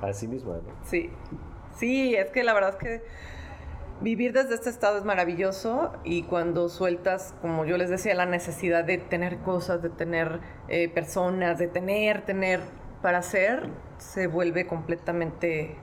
[0.00, 0.54] a sí misma.
[0.54, 0.72] ¿no?
[0.84, 1.10] Sí,
[1.74, 3.02] sí, es que la verdad es que
[4.02, 8.84] Vivir desde este estado es maravilloso y cuando sueltas, como yo les decía, la necesidad
[8.84, 12.58] de tener cosas, de tener eh, personas, de tener, tener
[13.00, 15.76] para hacer, se vuelve completamente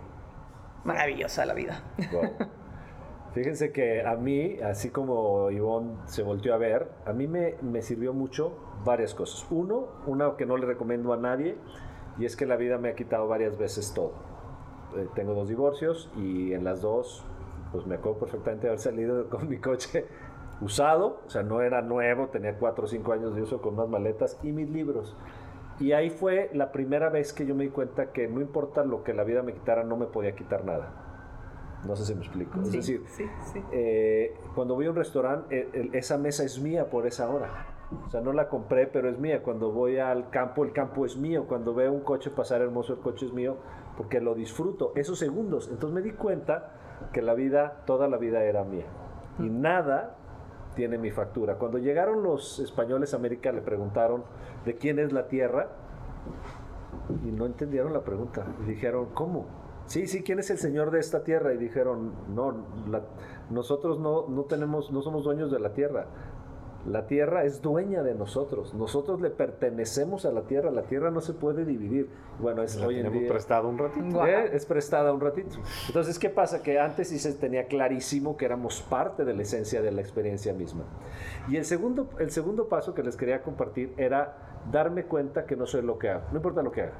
[0.83, 1.81] maravillosa la vida.
[3.33, 7.81] Fíjense que a mí, así como Ivonne se volvió a ver, a mí me, me
[7.81, 8.51] sirvió mucho
[8.83, 9.47] varias cosas.
[9.49, 11.55] Uno, una que no le recomiendo a nadie,
[12.17, 14.11] y es que la vida me ha quitado varias veces todo.
[14.97, 17.23] Eh, tengo dos divorcios y en las dos
[17.71, 20.05] pues me acuerdo perfectamente de haber salido con mi coche
[20.61, 23.89] usado, o sea, no era nuevo, tenía 4 o 5 años de uso con unas
[23.89, 25.15] maletas y mis libros.
[25.79, 29.03] Y ahí fue la primera vez que yo me di cuenta que no importa lo
[29.03, 30.91] que la vida me quitara, no me podía quitar nada.
[31.87, 32.59] No sé si me explico.
[32.61, 33.05] es decir,
[33.71, 37.67] eh, cuando voy a un restaurante, esa mesa es mía por esa hora.
[38.05, 39.41] O sea, no la compré, pero es mía.
[39.41, 41.45] Cuando voy al campo, el campo es mío.
[41.47, 43.55] Cuando veo un coche pasar hermoso, el coche es mío,
[43.95, 44.91] porque lo disfruto.
[44.95, 45.69] Esos segundos.
[45.71, 46.73] Entonces me di cuenta
[47.13, 48.85] que la vida, toda la vida era mía.
[49.39, 50.15] Y nada
[50.75, 51.55] tiene mi factura.
[51.55, 54.23] Cuando llegaron los españoles a América, le preguntaron
[54.65, 55.69] de quién es la tierra
[57.25, 58.45] y no entendieron la pregunta.
[58.63, 59.45] Y dijeron, ¿cómo?
[59.85, 61.53] Sí, sí, ¿quién es el señor de esta tierra?
[61.53, 62.53] Y dijeron, no,
[63.49, 66.05] nosotros no, no tenemos, no somos dueños de la tierra.
[66.85, 68.73] La tierra es dueña de nosotros.
[68.73, 70.71] Nosotros le pertenecemos a la tierra.
[70.71, 72.09] La tierra no se puede dividir.
[72.39, 73.29] Bueno, es hoy en día.
[73.29, 74.25] prestado un ratito.
[74.25, 74.49] ¿Eh?
[74.53, 75.57] Es prestada un ratito.
[75.87, 76.63] Entonces, ¿qué pasa?
[76.63, 80.53] Que antes sí se tenía clarísimo que éramos parte de la esencia de la experiencia
[80.53, 80.85] misma.
[81.49, 85.65] Y el segundo, el segundo paso que les quería compartir era darme cuenta que no
[85.65, 86.23] soy lo que hago.
[86.31, 86.93] No importa lo que haga.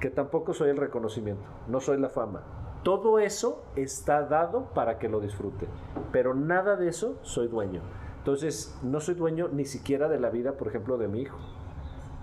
[0.00, 1.48] Que tampoco soy el reconocimiento.
[1.66, 2.42] No soy la fama.
[2.82, 5.66] Todo eso está dado para que lo disfrute.
[6.12, 7.80] Pero nada de eso soy dueño.
[8.18, 11.38] Entonces, no soy dueño ni siquiera de la vida, por ejemplo, de mi hijo.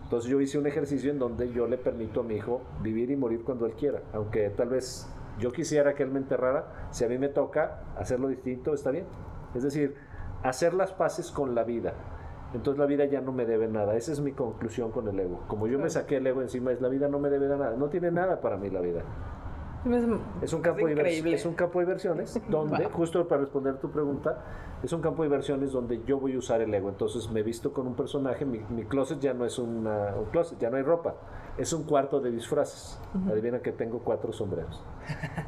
[0.06, 3.16] Entonces yo hice un ejercicio en donde yo le permito a mi hijo vivir y
[3.16, 7.08] morir cuando él quiera, aunque tal vez yo quisiera que él me enterrara, si a
[7.08, 9.06] mí me toca hacerlo distinto, está bien.
[9.56, 9.96] Es decir,
[10.44, 11.94] hacer las paces con la vida.
[12.54, 13.96] Entonces la vida ya no me debe nada.
[13.98, 15.44] Esa es mi conclusión con el ego.
[15.48, 17.76] Como yo me saqué el ego encima, es la vida no me debe nada.
[17.76, 19.02] No tiene nada para mí la vida.
[20.42, 24.44] Es un campo, de, es un campo de versiones donde, justo para responder tu pregunta,
[24.82, 26.90] es un campo de diversiones donde yo voy a usar el ego.
[26.90, 29.88] Entonces me visto con un personaje, mi, closet ya no es un
[30.32, 31.16] closet, ya no hay ropa,
[31.58, 33.00] es un cuarto de disfraces.
[33.30, 34.84] Adivina que tengo cuatro sombreros.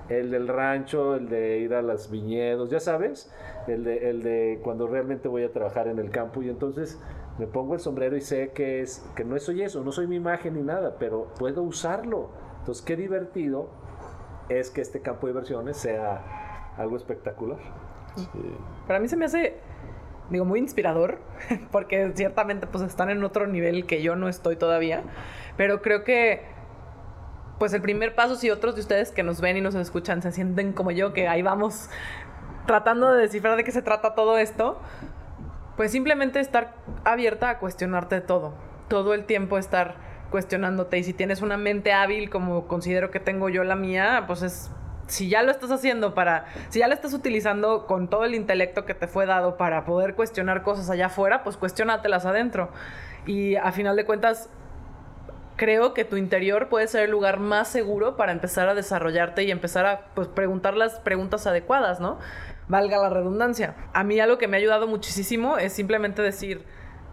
[0.08, 3.34] El del rancho, el de ir a las viñedos, ya sabes,
[3.68, 7.02] el de, el de cuando realmente voy a trabajar en el campo y entonces
[7.40, 10.16] me pongo el sombrero y sé que, es, que no soy eso, no soy mi
[10.16, 12.30] imagen ni nada, pero puedo usarlo.
[12.60, 13.70] Entonces qué divertido
[14.50, 17.58] es que este campo de diversiones sea algo espectacular.
[18.88, 19.58] Para mí se me hace,
[20.30, 21.20] digo, muy inspirador,
[21.72, 25.04] porque ciertamente pues están en otro nivel que yo no estoy todavía,
[25.56, 26.41] pero creo que
[27.60, 30.32] pues el primer paso, si otros de ustedes que nos ven y nos escuchan se
[30.32, 31.89] sienten como yo, que ahí vamos
[32.68, 34.80] tratando de descifrar de qué se trata todo esto,
[35.76, 38.54] pues simplemente estar abierta a cuestionarte todo,
[38.89, 43.49] todo el tiempo estar cuestionándote y si tienes una mente hábil como considero que tengo
[43.49, 44.71] yo la mía, pues es
[45.07, 48.86] si ya lo estás haciendo para, si ya lo estás utilizando con todo el intelecto
[48.86, 52.69] que te fue dado para poder cuestionar cosas allá afuera, pues cuestionatelas adentro.
[53.25, 54.49] Y a final de cuentas,
[55.55, 59.51] creo que tu interior puede ser el lugar más seguro para empezar a desarrollarte y
[59.51, 62.19] empezar a pues, preguntar las preguntas adecuadas, ¿no?
[62.67, 63.75] Valga la redundancia.
[63.93, 66.65] A mí algo que me ha ayudado muchísimo es simplemente decir,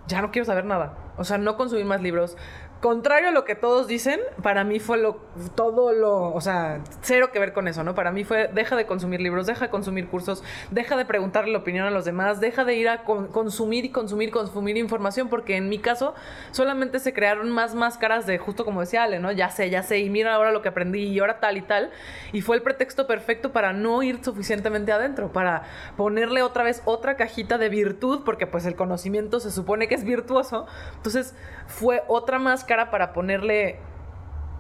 [0.07, 0.99] ya no quiero saber nada.
[1.17, 2.37] O sea, no consumir más libros,
[2.85, 5.17] contrario a lo que todos dicen, para mí fue lo,
[5.55, 7.95] todo lo, o sea, cero que ver con eso, ¿no?
[7.95, 11.61] Para mí fue, deja de consumir libros, deja de consumir cursos, deja de preguntarle la
[11.61, 15.71] opinión a los demás, deja de ir a consumir y consumir, consumir información, porque en
[15.71, 16.15] mi caso
[16.51, 19.33] solamente se crearon más máscaras de, justo como decía Ale, ¿no?
[19.33, 21.91] Ya sé, ya sé, y mira ahora lo que aprendí y ahora tal y tal,
[22.35, 25.63] y fue el pretexto perfecto para no ir suficientemente adentro, para
[25.97, 30.05] ponerle otra vez otra cajita de virtud, porque pues el conocimiento se supone que es
[30.05, 30.67] virtuoso,
[30.97, 31.35] entonces
[31.67, 33.79] fue otra máscara para ponerle,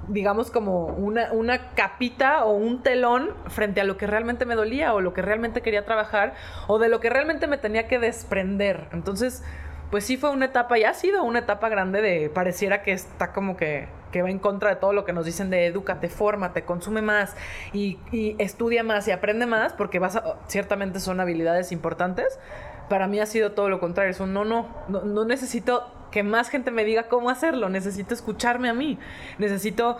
[0.08, 4.94] digamos, como una, una capita o un telón frente a lo que realmente me dolía
[4.94, 6.34] o lo que realmente quería trabajar
[6.66, 8.88] o de lo que realmente me tenía que desprender.
[8.92, 9.42] Entonces,
[9.90, 13.32] pues sí fue una etapa y ha sido una etapa grande de pareciera que está
[13.32, 16.64] como que, que va en contra de todo lo que nos dicen de edúcate, fórmate,
[16.64, 17.36] consume más
[17.72, 22.40] y, y estudia más y aprende más porque vas ciertamente son habilidades importantes.
[22.88, 26.48] Para mí ha sido todo lo contrario, eso no, no, no, no necesito que más
[26.48, 29.00] gente me diga cómo hacerlo, necesito escucharme a mí,
[29.38, 29.96] necesito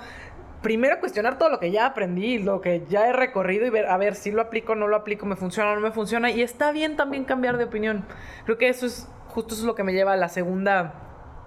[0.62, 3.96] primero cuestionar todo lo que ya aprendí, lo que ya he recorrido y ver, a
[3.96, 6.30] ver si lo aplico o no lo aplico, me funciona o no me funciona.
[6.30, 8.04] Y está bien también cambiar de opinión.
[8.44, 10.94] Creo que eso es, justo eso es lo que me lleva a la segunda,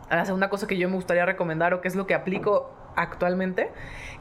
[0.10, 2.70] a la segunda cosa que yo me gustaría recomendar o que es lo que aplico
[2.98, 3.72] actualmente,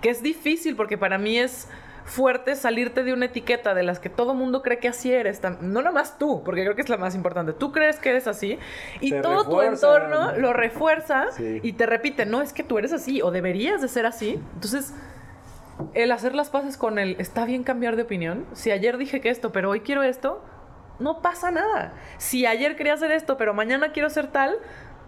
[0.01, 1.69] que es difícil porque para mí es
[2.07, 5.43] fuerte salirte de una etiqueta de las que todo mundo cree que así eres.
[5.61, 7.53] No nomás tú, porque creo que es la más importante.
[7.53, 8.59] Tú crees que eres así
[9.01, 13.21] y todo tu entorno lo refuerza y te repite, no, es que tú eres así
[13.21, 14.41] o deberías de ser así.
[14.55, 14.95] Entonces,
[15.95, 18.47] el hacer las paces con él, está bien cambiar de opinión.
[18.53, 20.43] Si ayer dije que esto, pero hoy quiero esto,
[20.99, 21.93] no pasa nada.
[22.19, 24.57] Si ayer quería hacer esto, pero mañana quiero ser tal,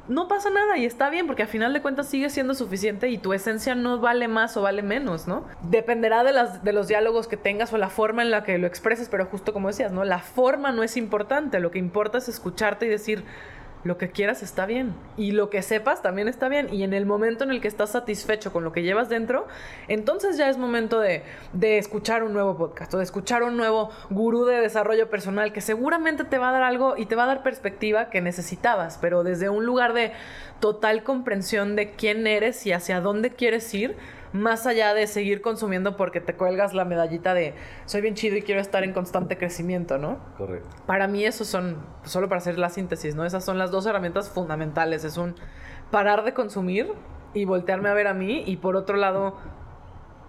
[0.08, 3.18] no pasa nada y está bien porque al final de cuentas sigue siendo suficiente y
[3.18, 5.44] tu esencia no vale más o vale menos, ¿no?
[5.62, 8.66] Dependerá de, las, de los diálogos que tengas o la forma en la que lo
[8.66, 10.04] expreses, pero justo como decías, ¿no?
[10.04, 13.24] La forma no es importante, lo que importa es escucharte y decir,
[13.84, 14.94] lo que quieras está bien.
[15.16, 16.72] Y lo que sepas también está bien.
[16.72, 19.46] Y en el momento en el que estás satisfecho con lo que llevas dentro,
[19.86, 21.22] entonces ya es momento de,
[21.52, 25.60] de escuchar un nuevo podcast o de escuchar un nuevo gurú de desarrollo personal que
[25.60, 29.22] seguramente te va a dar algo y te va a dar perspectiva que necesitabas, pero
[29.22, 30.12] desde un lugar de
[30.60, 33.96] total comprensión de quién eres y hacia dónde quieres ir
[34.32, 37.54] más allá de seguir consumiendo porque te cuelgas la medallita de
[37.86, 40.18] soy bien chido y quiero estar en constante crecimiento, ¿no?
[40.36, 40.68] Correcto.
[40.86, 43.24] Para mí esos son, solo para hacer la síntesis, ¿no?
[43.24, 45.04] Esas son las dos herramientas fundamentales.
[45.04, 45.34] Es un
[45.90, 46.92] parar de consumir
[47.34, 49.36] y voltearme a ver a mí y por otro lado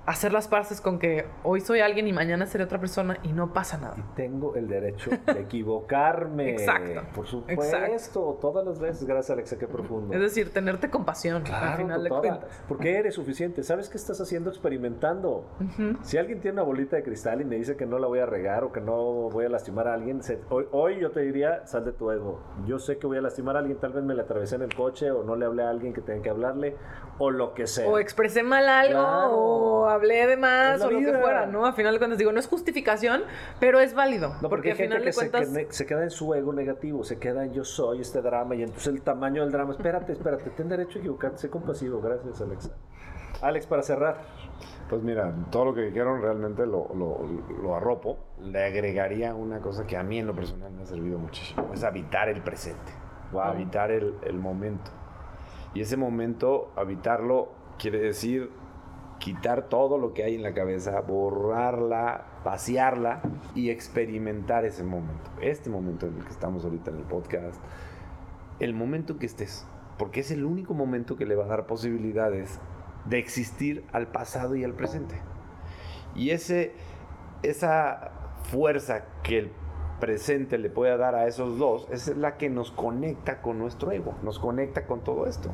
[0.09, 3.53] hacer las paces con que hoy soy alguien y mañana seré otra persona y no
[3.53, 3.95] pasa nada.
[3.95, 6.49] Y tengo el derecho de equivocarme.
[6.49, 7.01] Exacto.
[7.13, 8.39] Por supuesto.
[8.41, 9.05] Todas las veces.
[9.05, 10.15] Gracias, Alexa, qué profundo.
[10.15, 12.63] Es decir, tenerte compasión al final de cuentas.
[12.67, 13.61] Porque eres suficiente.
[13.61, 15.45] ¿Sabes qué estás haciendo experimentando?
[16.01, 18.25] Si alguien tiene una bolita de cristal y me dice que no la voy a
[18.25, 21.85] regar o que no voy a lastimar a alguien, hoy, hoy, yo te diría, sal
[21.85, 22.41] de tu ego.
[22.65, 24.73] Yo sé que voy a lastimar a alguien, tal vez me le atravesé en el
[24.73, 26.75] coche o no le hablé a alguien que tenga que hablarle
[27.19, 27.87] o lo que sea.
[27.87, 31.65] O expresé mal algo o hablé de más o lo que fuera, ¿no?
[31.65, 33.23] A final de cuentas, digo, no es justificación,
[33.59, 34.35] pero es válido.
[34.41, 37.63] No, porque, hay gente que se, queda en su ego negativo, se queda en yo
[37.63, 39.73] soy este drama y entonces el tamaño del drama.
[39.73, 42.01] Espérate, espérate, ten derecho a equivocarte, sé compasivo.
[42.01, 42.71] Gracias, Alexa.
[43.41, 44.21] Alex, para cerrar.
[44.89, 46.89] Pues mira, todo lo que dijeron realmente lo,
[47.61, 48.17] lo, arropo.
[48.41, 51.71] Le agregaría una cosa que a mí en lo personal me ha servido muchísimo.
[51.73, 52.91] Es habitar el presente.
[53.39, 54.91] Habitar el, el momento.
[55.73, 58.49] Y ese momento, habitarlo, quiere decir
[59.19, 63.21] quitar todo lo que hay en la cabeza, borrarla, vaciarla
[63.53, 65.29] y experimentar ese momento.
[65.41, 67.61] Este momento en el que estamos ahorita en el podcast,
[68.59, 69.67] el momento que estés,
[69.97, 72.59] porque es el único momento que le va a dar posibilidades
[73.05, 75.15] de existir al pasado y al presente.
[76.15, 76.73] Y ese,
[77.43, 78.11] esa
[78.43, 79.51] fuerza que el
[79.99, 84.15] presente le puede dar a esos dos es la que nos conecta con nuestro ego,
[84.23, 85.49] nos conecta con todo esto.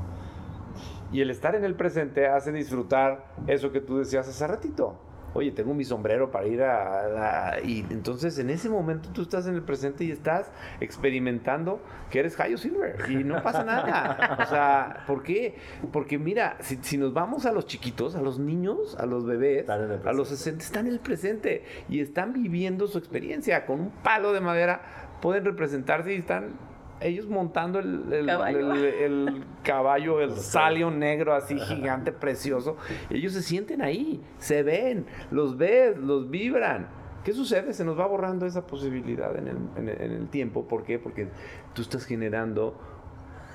[1.12, 5.00] Y el estar en el presente hace disfrutar eso que tú decías hace ratito.
[5.36, 9.56] Oye, tengo mi sombrero para ir a, Y entonces en ese momento tú estás en
[9.56, 10.50] el presente y estás
[10.80, 14.38] experimentando que eres Hayo Silver y no pasa nada.
[14.42, 15.58] O sea, ¿por qué?
[15.92, 20.14] Porque mira, si, nos vamos a los chiquitos, a los niños, a los bebés, a
[20.14, 23.66] los 60, están en el presente y están viviendo su experiencia.
[23.66, 26.54] Con un palo de madera pueden representarse y están
[27.02, 32.78] ellos montando el, el caballo, el, salio negro así gigante, precioso.
[33.10, 36.88] Ellos se sienten ahí, se ven, los ves, los vibran.
[37.24, 37.74] ¿Qué sucede?
[37.74, 40.68] Se nos va borrando esa posibilidad en el, en el tiempo.
[40.68, 41.00] ¿Por qué?
[41.00, 41.30] Porque
[41.74, 42.80] tú estás generando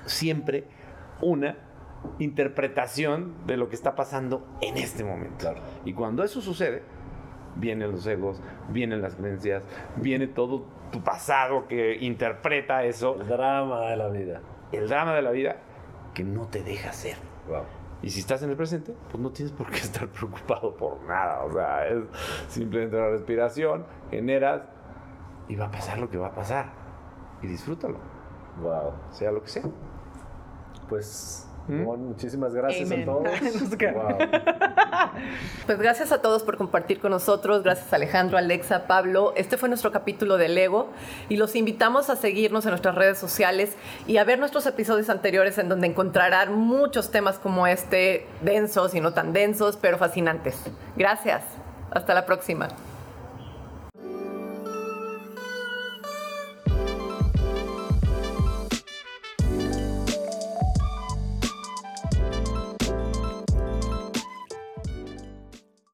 [0.05, 0.65] siempre
[1.21, 1.57] una
[2.19, 5.53] interpretación de lo que está pasando en este momento.
[5.85, 6.83] Y cuando eso sucede,
[7.55, 9.63] vienen los egos, vienen las creencias,
[9.97, 13.15] viene todo tu pasado que interpreta eso.
[13.19, 14.41] El drama de la vida.
[14.71, 15.57] El drama de la vida
[16.13, 17.17] que no te deja ser.
[18.01, 21.43] Y si estás en el presente, pues no tienes por qué estar preocupado por nada.
[21.43, 22.03] O sea, es
[22.47, 24.63] simplemente la respiración, generas
[25.47, 26.71] y va a pasar lo que va a pasar.
[27.41, 27.97] Y disfrútalo.
[28.61, 28.93] Wow.
[29.11, 29.63] Sea lo que sea.
[30.89, 33.23] Pues Muchísimas gracias a todos.
[35.65, 37.63] pues gracias a todos por compartir con nosotros.
[37.63, 39.33] Gracias Alejandro, Alexa, Pablo.
[39.35, 40.89] Este fue nuestro capítulo del ego
[41.29, 43.75] y los invitamos a seguirnos en nuestras redes sociales
[44.07, 48.99] y a ver nuestros episodios anteriores en donde encontrarán muchos temas como este, densos y
[48.99, 50.55] no tan densos, pero fascinantes.
[50.95, 51.43] Gracias.
[51.91, 52.69] Hasta la próxima.